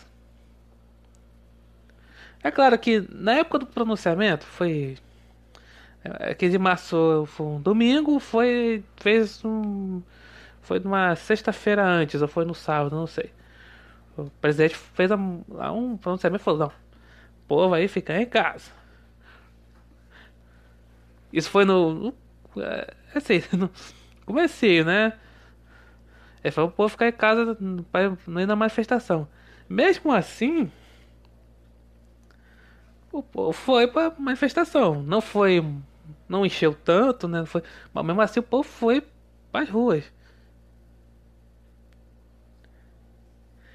É 2.44 2.52
claro 2.52 2.78
que 2.80 3.06
na 3.12 3.34
época 3.34 3.60
do 3.60 3.68
pronunciamento 3.68 4.46
foi. 4.46 4.98
É, 6.04 6.34
que 6.36 6.50
de 6.50 6.58
março 6.58 7.26
foi 7.28 7.46
um 7.48 7.62
domingo, 7.62 8.20
foi. 8.20 8.84
fez 8.98 9.44
um 9.44 10.02
foi 10.62 10.80
numa 10.80 11.16
sexta-feira 11.16 11.86
antes, 11.86 12.22
ou 12.22 12.28
foi 12.28 12.44
no 12.46 12.56
sábado, 12.56 12.96
não 12.96 13.08
sei. 13.08 13.32
O 14.18 14.30
presidente 14.42 14.76
fez 14.76 15.12
um 15.12 15.98
pronunciamento 15.98 16.42
e 16.42 16.46
falou: 16.46 16.60
não, 16.62 16.68
o 16.68 17.48
povo 17.48 17.74
aí 17.76 17.88
fica 17.88 18.20
em 18.20 18.26
casa. 18.26 18.72
Isso 21.32 21.50
foi 21.50 21.66
no. 21.66 21.94
no 21.94 22.14
é, 22.62 22.94
assim, 23.16 23.44
no 23.54 23.70
comecinho, 24.26 24.86
né? 24.86 25.14
Ele 26.46 26.52
falou: 26.52 26.70
povo 26.70 26.90
ficar 26.90 27.08
em 27.08 27.12
casa 27.12 27.58
para 27.92 28.16
não 28.28 28.40
ir 28.40 28.46
na 28.46 28.56
manifestação. 28.56 29.28
Mesmo 29.68 30.12
assim, 30.12 30.72
foi 33.52 33.88
pra 33.88 34.14
manifestação. 34.16 35.02
Não 35.02 35.22
foi. 35.22 35.66
Não 36.30 36.46
encheu 36.46 36.76
tanto, 36.76 37.28
né? 37.28 37.48
Foi, 37.48 37.64
mas 37.92 38.06
mesmo 38.06 38.22
assim 38.22 38.40
o 38.40 38.44
povo 38.44 38.64
foi 38.64 39.02
para 39.52 39.64
as 39.64 39.70
ruas. 39.70 40.04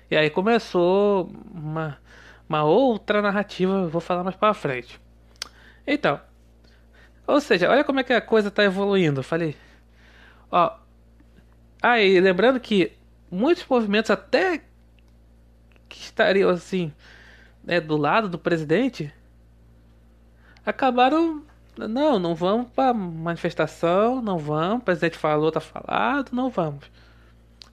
E 0.08 0.16
aí 0.16 0.30
começou 0.30 1.28
uma, 1.52 1.98
uma 2.48 2.62
outra 2.62 3.20
narrativa, 3.20 3.88
vou 3.88 4.00
falar 4.00 4.22
mais 4.22 4.36
para 4.36 4.54
frente. 4.54 5.00
Então, 5.84 6.20
ou 7.26 7.40
seja, 7.40 7.68
olha 7.68 7.82
como 7.82 7.98
é 7.98 8.04
que 8.04 8.12
a 8.12 8.20
coisa 8.20 8.46
está 8.46 8.62
evoluindo. 8.62 9.20
Eu 9.20 9.24
falei, 9.24 9.56
ó, 10.52 10.79
aí 11.82 12.20
lembrando 12.20 12.60
que 12.60 12.92
muitos 13.30 13.64
movimentos 13.68 14.10
até 14.10 14.62
que 15.88 15.98
estariam 15.98 16.50
assim, 16.50 16.92
né, 17.64 17.80
do 17.80 17.96
lado 17.96 18.28
do 18.28 18.38
presidente, 18.38 19.12
acabaram 20.64 21.44
não, 21.76 22.18
não 22.18 22.34
vamos 22.34 22.68
para 22.70 22.92
manifestação, 22.92 24.20
não 24.20 24.38
vamos. 24.38 24.82
O 24.82 24.84
presidente 24.84 25.16
falou, 25.16 25.50
tá 25.50 25.60
falado, 25.60 26.30
não 26.32 26.50
vamos. 26.50 26.84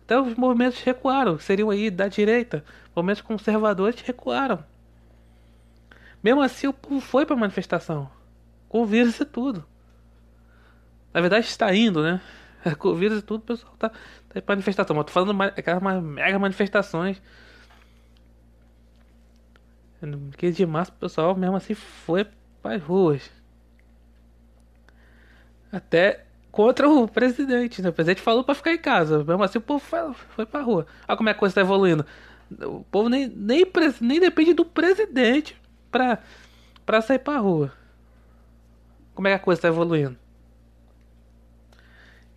Então 0.05 0.25
os 0.25 0.35
movimentos 0.35 0.79
recuaram, 0.81 1.37
seriam 1.37 1.69
aí 1.69 1.89
da 1.89 2.07
direita, 2.07 2.63
movimentos 2.95 3.21
conservadores 3.21 3.99
recuaram. 4.01 4.63
Mesmo 6.23 6.41
assim, 6.41 6.67
o 6.67 6.73
povo 6.73 7.01
foi 7.01 7.25
pra 7.25 7.35
manifestação. 7.35 8.09
Com 8.69 8.85
vírus 8.85 9.19
e 9.19 9.25
tudo. 9.25 9.65
Na 11.13 11.21
verdade, 11.21 11.45
está 11.45 11.73
indo, 11.73 12.01
né? 12.01 12.21
Com 12.77 12.93
vírus 12.93 13.19
e 13.19 13.21
tudo, 13.21 13.41
o 13.41 13.45
pessoal 13.45 13.73
tá, 13.77 13.89
tá 13.89 14.39
em 14.39 14.43
manifestação. 14.47 14.95
Mas 14.95 15.05
tô 15.05 15.11
falando 15.11 15.41
aquelas 15.41 16.03
mega 16.03 16.39
manifestações. 16.39 17.21
No 20.01 20.29
15 20.31 20.57
de 20.57 20.65
março, 20.65 20.91
o 20.91 20.95
pessoal 20.95 21.35
mesmo 21.35 21.55
assim 21.55 21.73
foi 21.73 22.27
para 22.61 22.75
as 22.75 22.83
ruas. 22.83 23.31
Até 25.71 26.25
contra 26.51 26.89
o 26.89 27.07
presidente, 27.07 27.81
né? 27.81 27.89
O 27.89 27.93
presidente 27.93 28.21
falou 28.21 28.43
para 28.43 28.55
ficar 28.55 28.73
em 28.73 28.77
casa. 28.77 29.23
Mesmo 29.23 29.43
assim, 29.43 29.57
o 29.57 29.61
povo 29.61 29.79
foi, 29.79 29.99
foi 30.29 30.45
pra 30.45 30.61
rua. 30.61 30.85
Olha 31.07 31.17
como 31.17 31.29
é 31.29 31.33
que 31.33 31.37
a 31.37 31.39
coisa 31.39 31.55
tá 31.55 31.61
evoluindo. 31.61 32.05
O 32.61 32.83
povo 32.89 33.09
nem, 33.09 33.27
nem, 33.27 33.65
nem 34.01 34.19
depende 34.19 34.53
do 34.53 34.63
presidente 34.63 35.59
pra, 35.91 36.19
pra 36.85 37.01
sair 37.01 37.19
pra 37.19 37.37
rua. 37.37 37.71
Como 39.13 39.27
é 39.27 39.31
que 39.31 39.35
a 39.35 39.43
coisa 39.43 39.61
tá 39.61 39.67
evoluindo? 39.67 40.17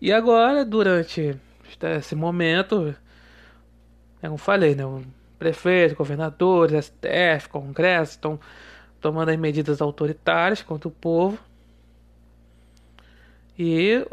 E 0.01 0.11
agora, 0.11 0.65
durante 0.65 1.39
esse 1.99 2.15
momento, 2.15 2.95
como 4.19 4.37
falei, 4.37 4.73
né? 4.73 4.83
O 4.85 5.03
prefeito, 5.37 5.95
governadores, 5.95 6.85
STF, 6.85 7.49
Congresso 7.49 8.13
estão 8.13 8.39
tomando 8.99 9.29
as 9.29 9.37
medidas 9.37 9.81
autoritárias 9.81 10.63
contra 10.63 10.87
o 10.87 10.91
povo. 10.91 11.37
E 13.57 14.05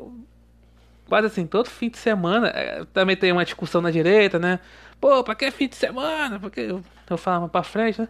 quase 1.09 1.29
assim, 1.29 1.47
todo 1.47 1.71
fim 1.71 1.89
de 1.89 1.97
semana, 1.99 2.49
é, 2.49 2.85
também 2.93 3.17
tem 3.17 3.33
uma 3.33 3.45
discussão 3.45 3.81
na 3.81 3.91
direita, 3.91 4.39
né? 4.39 4.61
Pô, 5.01 5.25
pra 5.25 5.35
que 5.35 5.51
fim 5.51 5.69
de 5.69 5.77
semana? 5.77 6.39
Porque 6.39 6.61
eu, 6.61 6.83
eu 7.09 7.17
falava 7.17 7.49
pra 7.49 7.63
frente, 7.63 8.03
né? 8.03 8.09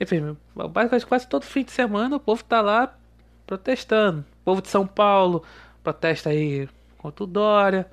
Enfim, 0.00 0.36
basicamente 0.54 1.06
quase 1.06 1.28
todo 1.28 1.44
fim 1.44 1.64
de 1.64 1.70
semana 1.70 2.16
o 2.16 2.20
povo 2.20 2.42
tá 2.44 2.60
lá 2.62 2.96
protestando. 3.46 4.24
O 4.40 4.44
povo 4.44 4.62
de 4.62 4.68
São 4.68 4.86
Paulo 4.86 5.44
protesta 5.84 6.30
aí 6.30 6.68
contra 6.98 7.22
o 7.22 7.26
Dória. 7.26 7.86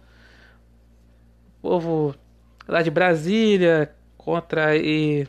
O 1.58 1.70
povo 1.70 2.16
lá 2.68 2.82
de 2.82 2.90
Brasília 2.90 3.94
contra 4.18 4.68
aí 4.68 5.28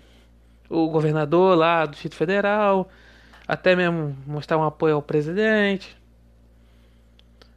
o 0.70 0.88
governador 0.88 1.58
lá 1.58 1.84
do 1.84 1.92
Distrito 1.92 2.14
Federal. 2.14 2.88
Até 3.46 3.74
mesmo 3.74 4.16
mostrar 4.26 4.56
um 4.56 4.62
apoio 4.62 4.94
ao 4.94 5.02
presidente. 5.02 5.96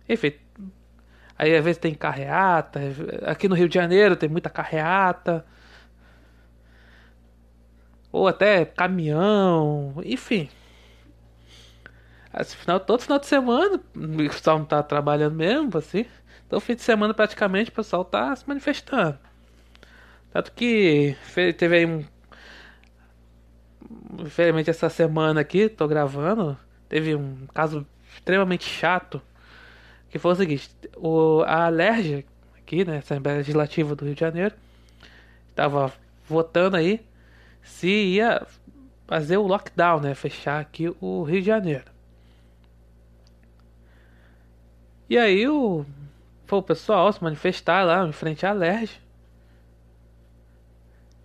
Enfim, 0.09 0.33
aí 1.38 1.55
às 1.55 1.63
vezes 1.63 1.77
tem 1.77 1.93
carreata. 1.93 2.81
Aqui 3.25 3.47
no 3.47 3.55
Rio 3.55 3.69
de 3.69 3.75
Janeiro 3.75 4.15
tem 4.15 4.27
muita 4.27 4.50
carreata. 4.50 5.45
Ou 8.12 8.27
até 8.27 8.65
caminhão, 8.65 9.93
enfim. 10.03 10.50
Esse 12.37 12.55
final, 12.55 12.79
todo 12.79 13.01
final 13.01 13.19
de 13.19 13.27
semana, 13.27 13.79
o 13.95 14.29
pessoal 14.29 14.59
não 14.59 14.65
tá 14.65 14.83
trabalhando 14.83 15.35
mesmo, 15.35 15.77
assim. 15.77 16.05
Então, 16.45 16.59
fim 16.59 16.75
de 16.75 16.81
semana, 16.81 17.13
praticamente, 17.13 17.69
o 17.69 17.73
pessoal 17.73 18.03
tá 18.03 18.35
se 18.35 18.47
manifestando. 18.47 19.17
Tanto 20.31 20.51
que 20.51 21.15
teve 21.57 21.77
aí 21.77 21.85
um. 21.85 22.03
Infelizmente, 24.19 24.69
essa 24.69 24.89
semana 24.89 25.39
aqui, 25.41 25.69
tô 25.69 25.87
gravando, 25.87 26.57
teve 26.89 27.15
um 27.15 27.47
caso 27.53 27.87
extremamente 28.13 28.65
chato. 28.65 29.21
Que 30.09 30.19
foi 30.19 30.33
o 30.33 30.35
seguinte: 30.35 30.69
o, 30.97 31.41
a 31.43 31.65
Alerj, 31.65 32.25
aqui, 32.57 32.83
né, 32.83 32.97
Assembleia 32.97 33.37
Legislativa 33.37 33.95
do 33.95 34.05
Rio 34.05 34.13
de 34.13 34.19
Janeiro, 34.19 34.55
estava 35.50 35.93
votando 36.27 36.75
aí 36.75 37.05
se 37.63 37.87
ia 37.87 38.45
fazer 39.07 39.37
o 39.37 39.48
lockdown, 39.48 40.01
né, 40.01 40.13
fechar 40.15 40.59
aqui 40.59 40.93
o 41.00 41.24
Rio 41.24 41.41
de 41.41 41.48
Janeiro. 41.48 41.95
E 45.09 45.18
aí 45.18 45.48
o, 45.48 45.85
foi 46.46 46.59
o 46.59 46.63
pessoal 46.63 47.11
se 47.11 47.24
manifestar 47.24 47.83
lá 47.83 48.07
em 48.07 48.11
frente 48.11 48.46
à 48.46 48.51
LERJ. 48.51 49.00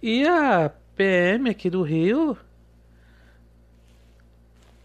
E 0.03 0.27
a 0.27 0.71
PM 0.97 1.51
aqui 1.51 1.69
do 1.71 1.83
Rio 1.83 2.37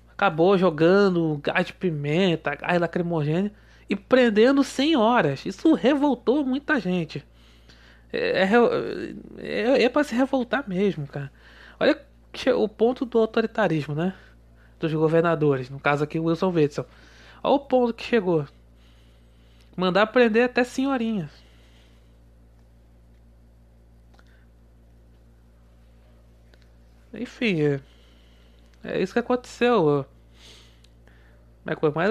acabou 0.10 0.58
jogando 0.58 1.40
gás 1.44 1.68
de 1.68 1.74
pimenta, 1.74 2.56
gás 2.56 2.80
lacrimogêneo 2.80 3.52
e 3.90 3.96
prendendo 3.96 4.64
100 4.64 4.96
horas. 4.96 5.46
Isso 5.46 5.74
revoltou 5.74 6.46
muita 6.46 6.80
gente. 6.80 7.24
É, 8.12 8.44
é, 8.44 8.50
é, 9.40 9.84
é 9.84 9.90
para 9.90 10.04
se 10.04 10.16
revoltar 10.16 10.68
mesmo, 10.68 11.06
cara. 11.06 11.32
Olha 11.80 12.00
o 12.56 12.68
ponto 12.68 13.06
do 13.06 13.20
autoritarismo, 13.20 13.94
né? 13.94 14.14
Dos 14.80 14.94
governadores, 14.94 15.70
no 15.70 15.80
caso 15.80 16.04
aqui 16.04 16.20
Wilson 16.20 16.52
Witzel. 16.52 16.86
Olha 17.44 17.56
o 17.56 17.60
ponto 17.60 17.94
que 17.94 18.04
chegou. 18.04 18.46
Mandar 19.76 20.08
prender 20.08 20.46
até 20.46 20.64
senhorinhas. 20.64 21.32
Enfim, 27.14 27.62
é, 27.62 27.80
é 28.84 29.02
isso 29.02 29.14
que 29.14 29.20
aconteceu. 29.20 30.06
Mas, 31.64 31.78
mas, 31.94 32.10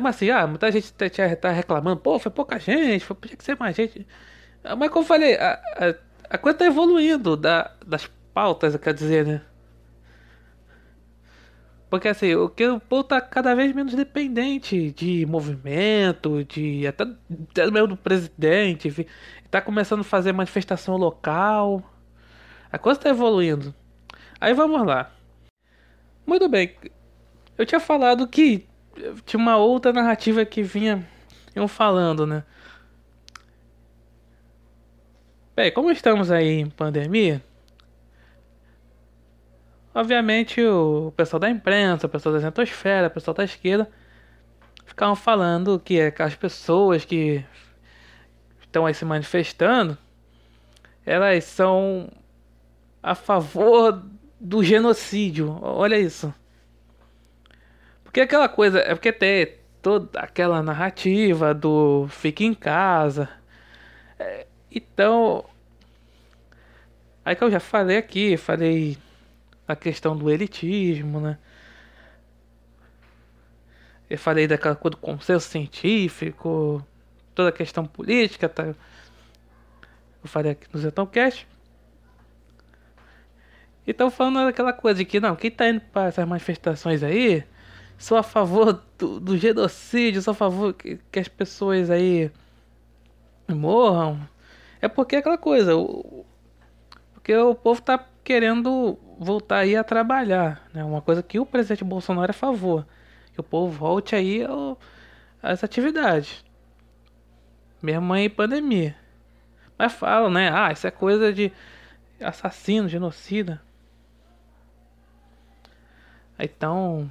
mas 0.00 0.16
assim, 0.16 0.30
ah, 0.30 0.46
muita 0.46 0.70
gente 0.72 0.92
tá, 0.92 1.06
tá 1.40 1.50
reclamando, 1.50 2.00
pô, 2.00 2.18
foi 2.18 2.32
pouca 2.32 2.58
gente, 2.58 3.04
foi, 3.04 3.16
podia 3.16 3.36
ser 3.40 3.56
mais 3.58 3.76
gente. 3.76 4.06
Mas 4.78 4.90
como 4.90 5.04
eu 5.04 5.08
falei, 5.08 5.36
a, 5.36 5.54
a, 5.54 6.34
a 6.34 6.38
coisa 6.38 6.58
tá 6.58 6.66
evoluindo 6.66 7.36
da, 7.36 7.72
das 7.86 8.06
pautas, 8.34 8.76
quer 8.76 8.94
dizer, 8.94 9.26
né? 9.26 9.42
Porque 11.90 12.06
assim, 12.06 12.34
o 12.36 12.48
que 12.48 12.66
o 12.68 12.78
povo 12.78 13.02
tá 13.02 13.20
cada 13.20 13.52
vez 13.54 13.74
menos 13.74 13.92
dependente 13.94 14.92
de 14.92 15.26
movimento, 15.26 16.44
de 16.44 16.86
até, 16.86 17.04
até 17.50 17.68
mesmo 17.68 17.88
do 17.88 17.96
presidente, 17.96 18.86
enfim, 18.86 19.04
tá 19.50 19.60
começando 19.60 20.00
a 20.00 20.04
fazer 20.04 20.32
manifestação 20.32 20.96
local. 20.96 21.82
A 22.70 22.78
coisa 22.78 23.00
tá 23.00 23.10
evoluindo. 23.10 23.74
Aí 24.40 24.54
vamos 24.54 24.86
lá. 24.86 25.10
Muito 26.24 26.48
bem. 26.48 26.76
Eu 27.58 27.66
tinha 27.66 27.80
falado 27.80 28.28
que 28.28 28.68
tinha 29.26 29.40
uma 29.40 29.56
outra 29.56 29.92
narrativa 29.92 30.44
que 30.44 30.62
vinha 30.62 31.04
iam 31.56 31.66
falando, 31.66 32.24
né? 32.24 32.44
Bem, 35.56 35.72
como 35.72 35.90
estamos 35.90 36.30
aí 36.30 36.60
em 36.60 36.70
pandemia, 36.70 37.42
obviamente 39.94 40.62
o 40.62 41.12
pessoal 41.16 41.40
da 41.40 41.50
imprensa, 41.50 42.06
o 42.06 42.10
pessoal 42.10 42.34
da 42.34 42.40
centosfera, 42.40 43.08
o 43.08 43.10
pessoal 43.10 43.34
da 43.34 43.44
esquerda 43.44 43.90
ficavam 44.84 45.16
falando 45.16 45.78
que 45.78 46.00
aquelas 46.00 46.34
pessoas 46.34 47.04
que 47.04 47.44
estão 48.60 48.86
aí 48.86 48.94
se 48.94 49.04
manifestando, 49.04 49.96
elas 51.04 51.44
são 51.44 52.10
a 53.02 53.14
favor 53.14 54.02
do 54.38 54.62
genocídio. 54.62 55.58
Olha 55.62 55.98
isso. 55.98 56.32
Porque 58.04 58.20
aquela 58.20 58.48
coisa, 58.48 58.80
é 58.80 58.94
porque 58.94 59.12
tem 59.12 59.54
toda 59.80 60.18
aquela 60.18 60.62
narrativa 60.62 61.54
do 61.54 62.06
fique 62.08 62.44
em 62.44 62.54
casa. 62.54 63.28
É, 64.18 64.46
então, 64.70 65.44
aí 67.24 67.34
que 67.34 67.44
eu 67.44 67.50
já 67.50 67.60
falei 67.60 67.96
aqui, 67.96 68.36
falei 68.36 68.98
a 69.72 69.76
questão 69.76 70.16
do 70.16 70.30
elitismo, 70.30 71.20
né? 71.20 71.38
Eu 74.08 74.18
falei 74.18 74.48
daquela 74.48 74.74
coisa 74.74 74.96
do 74.96 75.00
consenso 75.00 75.48
científico, 75.48 76.84
toda 77.34 77.50
a 77.50 77.52
questão 77.52 77.86
política, 77.86 78.48
tá? 78.48 78.66
Eu 78.66 78.76
falei 80.24 80.52
aqui 80.52 80.66
no 80.72 80.80
Zetãocast. 80.80 81.46
E 83.86 83.92
estão 83.92 84.10
falando 84.10 84.46
daquela 84.46 84.72
coisa 84.72 84.98
de 84.98 85.04
que 85.04 85.20
não, 85.20 85.36
quem 85.36 85.50
tá 85.50 85.68
indo 85.68 85.80
para 85.80 86.08
essas 86.08 86.26
manifestações 86.26 87.02
aí, 87.02 87.44
sou 87.96 88.18
a 88.18 88.22
favor 88.22 88.82
do, 88.98 89.20
do 89.20 89.38
genocídio, 89.38 90.22
sou 90.22 90.32
a 90.32 90.34
favor 90.34 90.74
que, 90.74 90.98
que 91.10 91.18
as 91.18 91.28
pessoas 91.28 91.90
aí 91.90 92.30
morram. 93.48 94.20
É 94.80 94.88
porque 94.88 95.16
é 95.16 95.18
aquela 95.20 95.38
coisa, 95.38 95.76
o, 95.76 96.24
porque 97.14 97.34
o 97.36 97.54
povo 97.54 97.80
tá 97.80 97.98
querendo 98.30 98.96
voltar 99.18 99.58
aí 99.58 99.74
a 99.74 99.82
trabalhar, 99.82 100.64
né? 100.72 100.84
Uma 100.84 101.02
coisa 101.02 101.20
que 101.20 101.40
o 101.40 101.44
presidente 101.44 101.82
Bolsonaro 101.82 102.30
é 102.30 102.30
a 102.30 102.32
favor, 102.32 102.86
que 103.34 103.40
o 103.40 103.42
povo 103.42 103.76
volte 103.76 104.14
aí 104.14 104.44
ao, 104.44 104.78
às 105.42 105.64
atividades, 105.64 106.44
mesmo 107.82 108.14
em 108.14 108.30
pandemia. 108.30 108.94
Mas 109.76 109.94
falam, 109.94 110.30
né? 110.30 110.48
Ah, 110.54 110.70
isso 110.70 110.86
é 110.86 110.92
coisa 110.92 111.32
de 111.32 111.50
assassino, 112.20 112.88
genocida. 112.88 113.60
Então, 116.38 117.10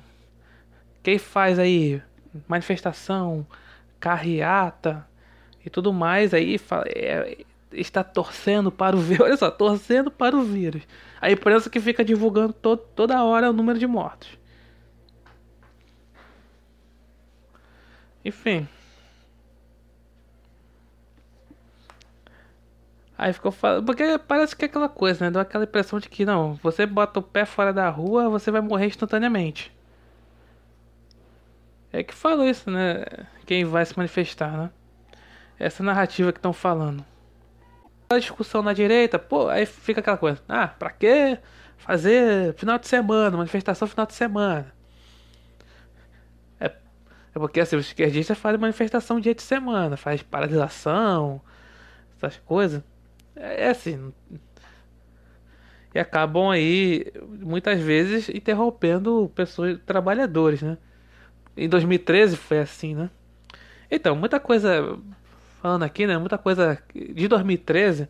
quem 1.03 1.19
faz 1.19 1.59
aí 1.59 2.01
manifestação, 2.47 3.45
carreata 3.99 5.05
e 5.65 5.69
tudo 5.69 5.91
mais 5.91 6.33
aí 6.33 6.55
é, 6.95 7.43
está 7.73 8.05
torcendo 8.05 8.71
para 8.71 8.95
o 8.95 9.01
vírus. 9.01 9.19
Olha 9.27 9.35
só, 9.35 9.51
torcendo 9.51 10.09
para 10.09 10.33
o 10.33 10.43
vírus. 10.43 10.87
A 11.21 11.31
imprensa 11.31 11.69
que 11.69 11.79
fica 11.79 12.03
divulgando 12.03 12.53
to 12.53 12.77
toda 12.77 13.23
hora 13.23 13.49
o 13.49 13.53
número 13.53 13.77
de 13.77 13.87
mortos. 13.87 14.37
Enfim. 18.23 18.67
Aí 23.17 23.33
ficou 23.33 23.51
falando. 23.51 23.85
Porque 23.85 24.17
parece 24.17 24.55
que 24.55 24.63
é 24.63 24.67
aquela 24.67 24.87
coisa, 24.87 25.25
né? 25.25 25.31
Dá 25.31 25.41
aquela 25.41 25.65
impressão 25.65 25.99
de 25.99 26.07
que 26.07 26.25
não, 26.25 26.53
você 26.55 26.85
bota 26.85 27.19
o 27.19 27.23
pé 27.23 27.43
fora 27.45 27.73
da 27.73 27.89
rua, 27.89 28.29
você 28.29 28.49
vai 28.49 28.61
morrer 28.61 28.87
instantaneamente. 28.87 29.71
É 31.91 32.03
que 32.03 32.13
falou 32.13 32.47
isso, 32.47 32.71
né? 32.71 33.03
Quem 33.45 33.65
vai 33.65 33.85
se 33.85 33.97
manifestar, 33.97 34.51
né? 34.57 34.69
Essa 35.57 35.83
narrativa 35.83 36.31
que 36.31 36.39
estão 36.39 36.53
falando. 36.53 37.03
A 38.11 38.17
discussão 38.17 38.63
na 38.63 38.73
direita, 38.73 39.19
pô, 39.19 39.49
aí 39.49 39.65
fica 39.67 39.99
aquela 39.99 40.17
coisa. 40.17 40.41
Ah, 40.49 40.67
pra 40.67 40.89
que 40.89 41.37
fazer 41.77 42.53
final 42.55 42.77
de 42.79 42.87
semana, 42.87 43.37
manifestação 43.37 43.87
final 43.87 44.05
de 44.07 44.13
semana? 44.15 44.73
É, 46.59 46.65
é 46.65 46.73
porque 47.35 47.59
assim, 47.59 47.75
os 47.75 47.87
esquerdistas 47.87 48.37
fazem 48.37 48.59
manifestação 48.59 49.19
dia 49.19 49.35
de 49.35 49.41
semana, 49.43 49.97
faz 49.97 50.23
paralisação, 50.23 51.41
essas 52.17 52.37
coisas. 52.39 52.83
É, 53.35 53.65
é 53.65 53.69
assim. 53.69 54.13
E 55.93 55.99
acabam 55.99 56.49
aí, 56.49 57.05
muitas 57.41 57.79
vezes, 57.79 58.29
interrompendo 58.29 59.31
pessoas, 59.35 59.79
trabalhadores, 59.85 60.61
né? 60.61 60.77
Em 61.57 61.67
2013 61.69 62.37
foi 62.37 62.59
assim, 62.59 62.95
né? 62.95 63.09
Então, 63.91 64.15
muita 64.15 64.39
coisa. 64.39 64.97
Falando 65.61 65.83
aqui, 65.83 66.07
né? 66.07 66.17
Muita 66.17 66.37
coisa 66.37 66.81
de 66.93 67.27
2013. 67.27 68.07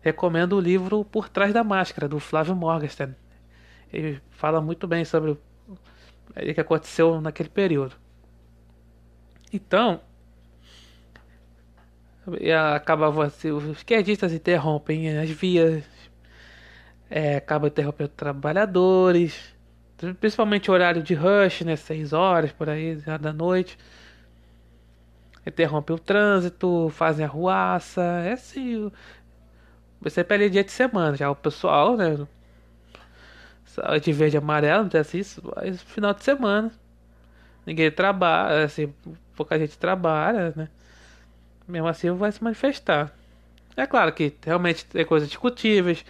Recomendo 0.00 0.56
o 0.56 0.60
livro 0.60 1.04
Por 1.04 1.28
Trás 1.28 1.52
da 1.52 1.62
Máscara, 1.62 2.08
do 2.08 2.18
Flávio 2.18 2.56
Morgenstern. 2.56 3.14
Ele 3.92 4.20
fala 4.30 4.60
muito 4.60 4.86
bem 4.86 5.04
sobre 5.04 5.32
o 5.32 5.38
que 6.54 6.60
aconteceu 6.60 7.20
naquele 7.20 7.48
período. 7.48 7.96
Então, 9.52 10.00
acabava 12.74 13.26
assim, 13.26 13.50
os 13.50 13.64
esquerdistas 13.64 14.32
interrompem 14.32 15.18
as 15.18 15.28
vias, 15.30 15.84
é, 17.08 17.36
acaba 17.36 17.66
interrompendo 17.68 18.10
trabalhadores, 18.10 19.54
Principalmente 20.18 20.70
o 20.70 20.74
horário 20.74 21.02
de 21.02 21.12
rush, 21.14 21.60
né? 21.60 21.76
6 21.76 22.14
horas 22.14 22.50
por 22.52 22.70
aí 22.70 22.96
da 23.20 23.32
noite. 23.32 23.76
Interrompe 25.50 25.92
o 25.92 25.98
trânsito, 25.98 26.88
fazem 26.90 27.24
arruaça. 27.24 28.02
É 28.24 28.32
assim. 28.32 28.90
Você 30.00 30.24
pede 30.24 30.50
dia 30.50 30.64
de 30.64 30.72
semana. 30.72 31.16
Já 31.16 31.30
o 31.30 31.36
pessoal, 31.36 31.96
né? 31.96 32.16
De 34.02 34.12
verde 34.12 34.36
e 34.36 34.38
amarelo, 34.38 34.82
não 34.84 34.90
tem 34.90 35.00
assim, 35.00 35.22
mas 35.56 35.80
final 35.82 36.12
de 36.12 36.24
semana. 36.24 36.70
Ninguém 37.64 37.90
trabalha, 37.90 38.64
assim, 38.64 38.92
pouca 39.36 39.58
gente 39.58 39.78
trabalha, 39.78 40.52
né? 40.56 40.68
Mesmo 41.68 41.86
assim 41.88 42.10
vai 42.12 42.32
se 42.32 42.42
manifestar. 42.42 43.12
É 43.76 43.86
claro 43.86 44.12
que 44.12 44.34
realmente 44.44 44.84
tem 44.86 45.04
coisas 45.04 45.28
discutíveis. 45.28 46.04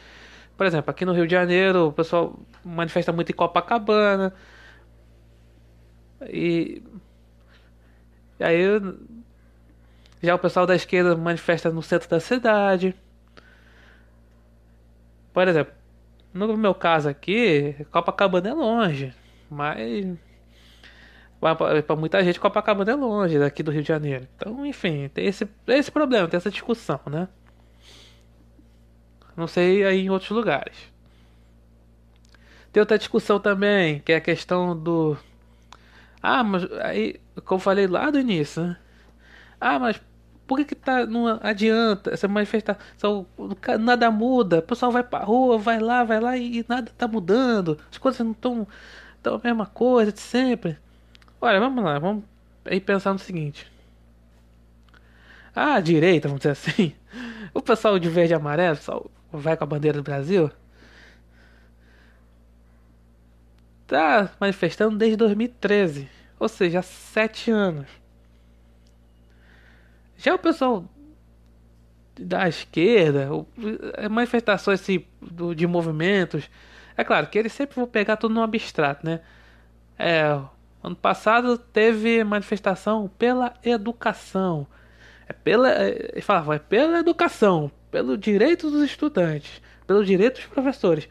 Por 0.57 0.67
exemplo, 0.67 0.91
aqui 0.91 1.05
no 1.05 1.13
Rio 1.13 1.27
de 1.27 1.33
Janeiro, 1.33 1.89
o 1.89 1.93
pessoal 1.93 2.39
manifesta 2.65 3.13
muito 3.13 3.31
em 3.31 3.35
Copacabana. 3.35 4.33
E, 6.29 6.83
e 8.39 8.45
aí 8.45 8.65
já 10.23 10.35
o 10.35 10.39
pessoal 10.39 10.67
da 10.67 10.75
esquerda 10.75 11.17
manifesta 11.17 11.71
no 11.71 11.83
centro 11.83 12.09
da 12.09 12.21
cidade. 12.21 12.95
Por 15.33 15.47
exemplo, 15.49 15.73
no 16.33 16.57
meu 16.57 16.75
caso 16.75 17.09
aqui, 17.09 17.75
Copacabana 17.91 18.51
é 18.51 18.55
longe, 18.55 19.15
mas 19.49 20.19
para 21.41 21.97
muita 21.97 22.23
gente 22.23 22.39
Copacabana 22.39 22.93
é 22.93 22.95
longe 22.95 23.39
daqui 23.39 23.63
do 23.63 23.71
Rio 23.71 23.83
de 23.83 23.89
Janeiro. 23.89 24.29
Então, 24.37 24.67
enfim, 24.67 25.09
tem 25.09 25.27
esse, 25.27 25.49
esse 25.67 25.91
problema, 25.91 26.29
tem 26.29 26.37
essa 26.37 26.51
discussão, 26.51 27.01
né? 27.07 27.29
Não 29.37 29.47
sei 29.47 29.85
aí 29.85 30.01
em 30.01 30.11
outros 30.11 30.31
lugares. 30.31 30.77
Tem 32.73 32.81
outra 32.81 32.99
discussão 32.99 33.41
também, 33.41 34.01
que 34.01 34.13
é 34.13 34.17
a 34.17 34.21
questão 34.21 34.79
do. 34.79 35.17
Ah, 36.23 36.45
mas 36.45 36.71
aí, 36.81 37.21
como 37.45 37.59
falei 37.61 37.87
lá 37.87 38.11
do 38.11 38.21
início, 38.21 38.63
né? 38.63 38.77
Ah, 39.61 39.79
mas 39.79 40.01
por 40.51 40.59
que, 40.59 40.65
que 40.65 40.75
tá, 40.75 41.07
não 41.07 41.39
adianta 41.41 42.13
essa 42.13 42.27
manifestação? 42.27 43.25
Nada 43.79 44.11
muda, 44.11 44.59
o 44.59 44.63
pessoal 44.63 44.91
vai 44.91 45.05
pra 45.05 45.21
rua, 45.21 45.57
vai 45.57 45.79
lá, 45.79 46.03
vai 46.03 46.19
lá 46.19 46.37
e, 46.37 46.65
nada 46.69 46.91
tá 46.99 47.07
mudando. 47.07 47.79
As 47.89 47.99
coisas 47.99 48.19
não 48.19 48.33
estão 48.33 48.67
tão 49.23 49.37
a 49.37 49.41
mesma 49.45 49.67
coisa 49.67 50.11
de 50.11 50.19
sempre. 50.19 50.77
Olha, 51.41 51.61
vamos 51.61 51.85
lá, 51.85 52.01
vamos 52.01 52.25
aí 52.65 52.81
pensar 52.81 53.13
no 53.13 53.21
seguinte. 53.21 53.71
A 55.55 55.79
direita, 55.79 56.27
vamos 56.27 56.41
dizer 56.41 56.51
assim. 56.53 56.93
O 57.55 57.63
pessoal 57.63 57.99
de 57.99 58.09
verde 58.09 58.33
e 58.33 58.37
amarelo, 58.37 58.77
pessoal 58.77 59.11
vai 59.33 59.57
com 59.57 59.65
a 59.65 59.67
bandeira 59.67 59.99
do 59.99 60.05
Brasil, 60.05 60.51
tá 63.87 64.31
manifestando 64.41 64.97
desde 64.97 65.17
2013, 65.17 66.09
ou 66.39 66.49
seja, 66.49 66.79
há 66.79 66.83
sete 66.83 67.51
anos. 67.51 68.00
Já 70.21 70.35
o 70.35 70.39
pessoal 70.39 70.85
da 72.15 72.47
esquerda, 72.47 73.31
manifestações 74.11 74.83
assim, 74.83 75.07
do, 75.19 75.55
de 75.55 75.67
movimentos, 75.67 76.51
é 76.95 77.03
claro 77.03 77.27
que 77.29 77.39
eles 77.39 77.55
sempre 77.55 77.77
vão 77.77 77.87
pegar 77.87 78.19
tudo 78.19 78.35
no 78.35 78.43
abstrato, 78.43 79.07
né? 79.07 79.21
É, 79.99 80.39
ano 80.83 80.95
passado 80.95 81.57
teve 81.57 82.23
manifestação 82.23 83.11
pela 83.19 83.55
educação. 83.65 84.67
É 85.27 85.33
pela, 85.33 85.73
é, 85.73 86.11
ele 86.13 86.21
falava, 86.21 86.57
é 86.57 86.59
pela 86.59 86.99
educação, 86.99 87.71
pelo 87.91 88.19
direito 88.19 88.71
dos 88.71 88.83
estudantes, 88.83 89.63
pelo 89.87 90.05
direito 90.05 90.35
dos 90.35 90.47
professores. 90.47 91.09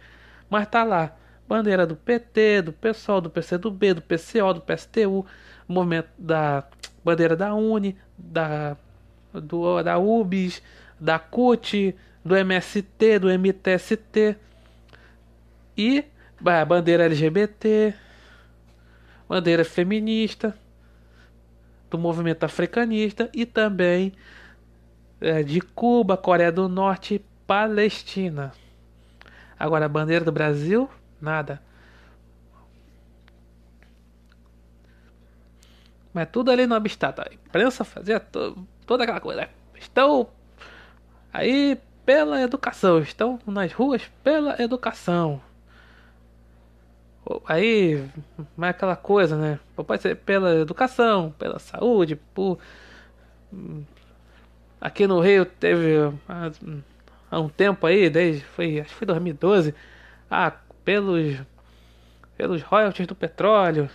Mas 0.47 0.67
tá 0.67 0.83
lá, 0.83 1.17
bandeira 1.47 1.87
do 1.87 1.95
PT, 1.95 2.61
do 2.61 2.73
PSOL, 2.73 3.21
do 3.21 3.29
PCdoB, 3.31 3.95
do 3.95 4.01
PCO, 4.03 4.53
do 4.53 4.61
PSTU, 4.61 5.25
movimento 5.67 6.09
da 6.15 6.63
bandeira 7.03 7.35
da 7.35 7.55
Uni, 7.55 7.97
da 8.15 8.77
do, 9.33 9.81
da 9.83 9.97
UBS, 9.97 10.61
da 10.99 11.19
CUT, 11.19 11.95
do 12.23 12.35
MST, 12.35 13.19
do 13.19 13.29
MTST 13.29 14.37
e 15.77 16.05
bandeira 16.67 17.05
LGBT, 17.05 17.93
bandeira 19.27 19.63
feminista, 19.63 20.57
do 21.89 21.97
movimento 21.97 22.43
africanista 22.43 23.29
e 23.33 23.45
também 23.45 24.13
é, 25.19 25.43
de 25.43 25.59
Cuba, 25.61 26.15
Coreia 26.15 26.51
do 26.51 26.69
Norte 26.69 27.15
e 27.15 27.19
Palestina. 27.47 28.51
Agora, 29.57 29.85
a 29.85 29.89
bandeira 29.89 30.23
do 30.23 30.31
Brasil, 30.31 30.89
nada. 31.19 31.61
Mas 36.13 36.29
tudo 36.31 36.51
ali 36.51 36.65
no 36.65 36.75
abstrato. 36.75 37.21
A 37.21 37.27
imprensa 37.33 37.83
fazia 37.83 38.19
to 38.19 38.67
toda 38.89 39.03
aquela 39.03 39.19
coisa. 39.19 39.41
Né? 39.41 39.49
Estão 39.75 40.27
aí 41.31 41.79
pela 42.03 42.41
educação. 42.41 42.97
Estão 42.97 43.39
nas 43.45 43.71
ruas 43.71 44.01
pela 44.23 44.59
educação. 44.59 45.39
Aí, 47.45 48.03
é 48.59 48.67
aquela 48.67 48.95
coisa, 48.95 49.37
né? 49.37 49.59
Pode 49.75 50.01
ser 50.01 50.15
pela 50.15 50.55
educação, 50.55 51.31
pela 51.37 51.59
saúde, 51.59 52.15
por 52.15 52.57
Aqui 54.81 55.05
no 55.05 55.19
Rio 55.19 55.45
teve 55.45 55.97
há, 56.27 56.51
há 57.29 57.39
um 57.39 57.49
tempo 57.49 57.85
aí, 57.85 58.09
desde 58.09 58.43
foi, 58.43 58.79
acho 58.79 58.89
que 58.89 58.95
foi 58.95 59.05
2012, 59.05 59.75
ah, 60.31 60.51
pelos 60.83 61.37
pelos 62.37 62.63
royalties 62.63 63.05
do 63.05 63.13
petróleo. 63.13 63.89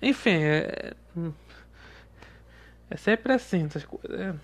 Enfim, 0.00 0.42
é, 0.42 0.92
é 2.90 2.96
sempre 2.96 3.32
assim, 3.32 3.64
essas 3.66 3.84
coisas. 3.84 4.18
É, 4.18 4.34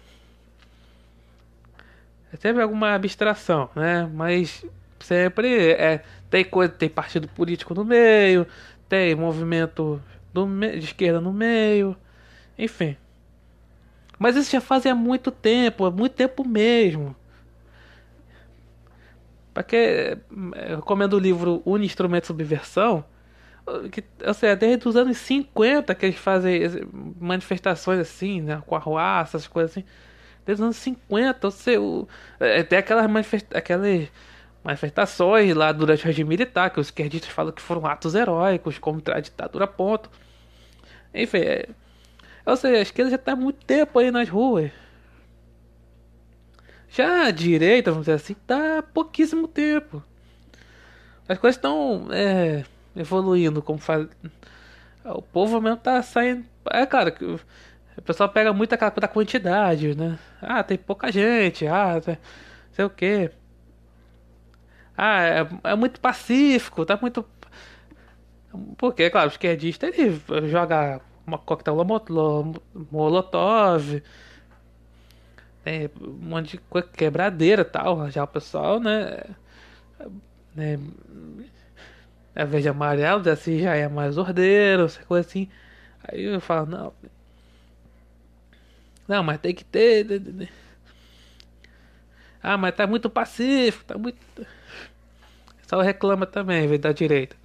é 2.32 2.36
sempre 2.36 2.62
alguma 2.62 2.94
abstração, 2.94 3.70
né? 3.74 4.08
Mas 4.12 4.64
sempre 5.00 5.72
é, 5.72 6.02
tem 6.30 6.44
coisa, 6.44 6.72
tem 6.72 6.88
partido 6.88 7.28
político 7.28 7.74
no 7.74 7.84
meio, 7.84 8.46
tem 8.88 9.14
movimento 9.14 10.02
do, 10.32 10.46
de 10.46 10.78
esquerda 10.78 11.20
no 11.20 11.32
meio, 11.32 11.96
enfim. 12.58 12.96
Mas 14.18 14.36
isso 14.36 14.50
já 14.52 14.60
fazia 14.60 14.94
muito 14.94 15.30
tempo, 15.30 15.90
muito 15.90 16.14
tempo 16.14 16.46
mesmo. 16.46 17.14
Porque 19.52 20.16
eu 20.68 20.76
recomendo 20.76 21.14
o 21.14 21.18
livro 21.18 21.62
Un 21.66 21.78
Instrumento 21.78 22.28
Subversão, 22.28 23.04
que, 23.90 24.04
ou 24.26 24.34
seja, 24.34 24.56
desde 24.56 24.88
os 24.88 24.96
anos 24.96 25.16
50 25.18 25.94
que 25.94 26.06
eles 26.06 26.18
fazem 26.18 26.60
manifestações 27.20 28.00
assim, 28.00 28.40
né, 28.40 28.62
com 28.66 28.74
arruaça, 28.74 29.36
essas 29.36 29.48
coisas 29.48 29.70
assim. 29.72 29.84
desde 30.44 30.62
os 30.62 30.66
anos 30.66 30.76
50. 30.76 31.50
Você, 31.50 31.78
o, 31.78 32.08
é, 32.40 32.62
tem 32.62 32.78
aquelas, 32.78 33.08
manifesta 33.08 33.56
aquelas 33.56 34.08
manifestações 34.64 35.54
lá 35.54 35.72
durante 35.72 36.04
o 36.04 36.06
regime 36.06 36.30
militar, 36.30 36.70
que 36.70 36.80
os 36.80 36.88
esquerdistas 36.88 37.30
falam 37.30 37.52
que 37.52 37.62
foram 37.62 37.86
atos 37.86 38.14
heróicos 38.14 38.78
contra 38.78 39.16
a 39.16 39.20
ditadura, 39.20 39.66
ponto. 39.66 40.10
Enfim, 41.14 41.38
é, 41.38 41.68
ou 42.46 42.56
seja, 42.56 42.78
a 42.78 42.82
esquerda 42.82 43.10
já 43.10 43.16
está 43.16 43.32
há 43.32 43.36
muito 43.36 43.64
tempo 43.64 43.98
aí 43.98 44.10
nas 44.10 44.28
ruas. 44.28 44.70
Já 46.88 47.26
a 47.26 47.30
direita, 47.30 47.90
vamos 47.90 48.06
dizer 48.06 48.16
assim, 48.16 48.34
está 48.34 48.78
há 48.78 48.82
pouquíssimo 48.82 49.48
tempo. 49.48 50.02
As 51.28 51.38
coisas 51.38 51.56
estão 51.56 52.08
é, 52.12 52.64
evoluindo, 52.96 53.62
como 53.62 53.78
faz. 53.78 54.08
O 55.04 55.22
povo 55.22 55.60
mesmo 55.60 55.78
tá 55.78 56.02
saindo. 56.02 56.44
É 56.70 56.86
claro 56.86 57.12
que 57.12 57.24
o 57.24 58.02
pessoal 58.02 58.28
pega 58.28 58.52
muito 58.52 58.72
aquela 58.74 58.90
da 58.90 59.08
quantidade, 59.08 59.94
né? 59.94 60.18
Ah, 60.40 60.62
tem 60.62 60.78
pouca 60.78 61.10
gente, 61.10 61.66
ah, 61.66 62.00
sei 62.72 62.84
o 62.84 62.90
que. 62.90 63.30
Ah, 64.96 65.22
é, 65.22 65.48
é, 65.64 65.74
muito 65.74 66.00
pacífico, 66.00 66.84
tá 66.86 66.98
muito. 67.00 67.24
Porque, 68.76 69.08
claro, 69.10 69.28
o 69.28 69.32
esquerdista 69.32 69.86
ele 69.86 70.20
joga 70.50 71.00
uma 71.26 71.38
coquetel 71.38 71.76
molotov, 72.90 74.02
é, 75.64 75.90
um 76.00 76.28
monte 76.28 76.58
de 76.58 76.82
quebradeira 76.96 77.64
tal. 77.64 78.10
Já 78.10 78.24
o 78.24 78.28
pessoal, 78.28 78.78
né? 78.80 79.22
né 80.54 80.78
a 82.34 82.44
verde 82.44 82.68
amarelo, 82.68 83.28
assim 83.30 83.60
já 83.60 83.74
é 83.74 83.88
mais 83.88 84.18
ordeiro, 84.18 84.84
essa 84.84 85.02
coisa 85.04 85.26
assim. 85.28 85.48
Aí 86.04 86.22
eu 86.24 86.40
falo, 86.40 86.66
não. 86.66 86.92
Não, 89.06 89.22
mas 89.22 89.38
tem 89.40 89.54
que 89.54 89.64
ter. 89.64 90.06
Ah, 92.42 92.56
mas 92.56 92.74
tá 92.74 92.86
muito 92.86 93.08
pacífico, 93.10 93.84
tá 93.84 93.96
muito. 93.98 94.18
Só 95.66 95.80
reclama 95.80 96.26
também, 96.26 96.68
vem 96.68 96.78
da 96.78 96.92
direita. 96.92 97.36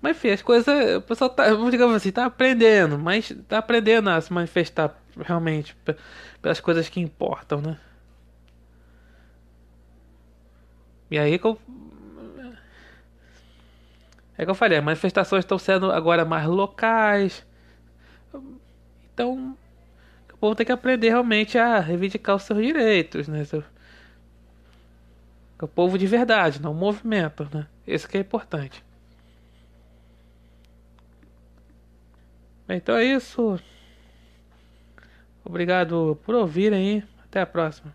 Mas 0.00 0.16
enfim, 0.16 0.30
as 0.30 0.42
coisas. 0.42 0.96
O 0.96 1.02
pessoal 1.02 1.30
tá, 1.30 1.44
digamos 1.70 1.96
assim, 1.96 2.12
tá 2.12 2.26
aprendendo, 2.26 2.98
mas 2.98 3.34
tá 3.48 3.58
aprendendo 3.58 4.10
a 4.10 4.20
se 4.20 4.32
manifestar 4.32 4.94
realmente 5.16 5.76
pelas 6.40 6.60
coisas 6.60 6.88
que 6.88 7.00
importam, 7.00 7.60
né? 7.60 7.78
E 11.10 11.18
aí 11.18 11.38
que 11.38 11.46
eu. 11.46 11.58
É 14.38 14.44
que 14.44 14.50
eu 14.50 14.54
falei, 14.54 14.78
as 14.78 14.84
manifestações 14.84 15.44
estão 15.44 15.58
sendo 15.58 15.90
agora 15.90 16.24
mais 16.24 16.46
locais. 16.46 17.46
Então, 19.12 19.56
o 20.32 20.36
povo 20.36 20.54
tem 20.54 20.66
que 20.66 20.72
aprender 20.72 21.08
realmente 21.08 21.58
a 21.58 21.80
reivindicar 21.80 22.36
os 22.36 22.42
seus 22.42 22.62
direitos, 22.62 23.28
né? 23.28 23.42
O 25.60 25.66
povo 25.66 25.96
de 25.96 26.06
verdade, 26.06 26.60
não 26.60 26.72
o 26.72 26.74
movimento, 26.74 27.48
né? 27.52 27.66
Esse 27.86 28.06
que 28.06 28.18
é 28.18 28.20
importante. 28.20 28.84
Então 32.68 32.96
é 32.96 33.04
isso. 33.04 33.58
Obrigado 35.44 36.18
por 36.24 36.34
ouvirem 36.34 36.78
aí. 36.78 37.04
Até 37.24 37.40
a 37.40 37.46
próxima. 37.46 37.94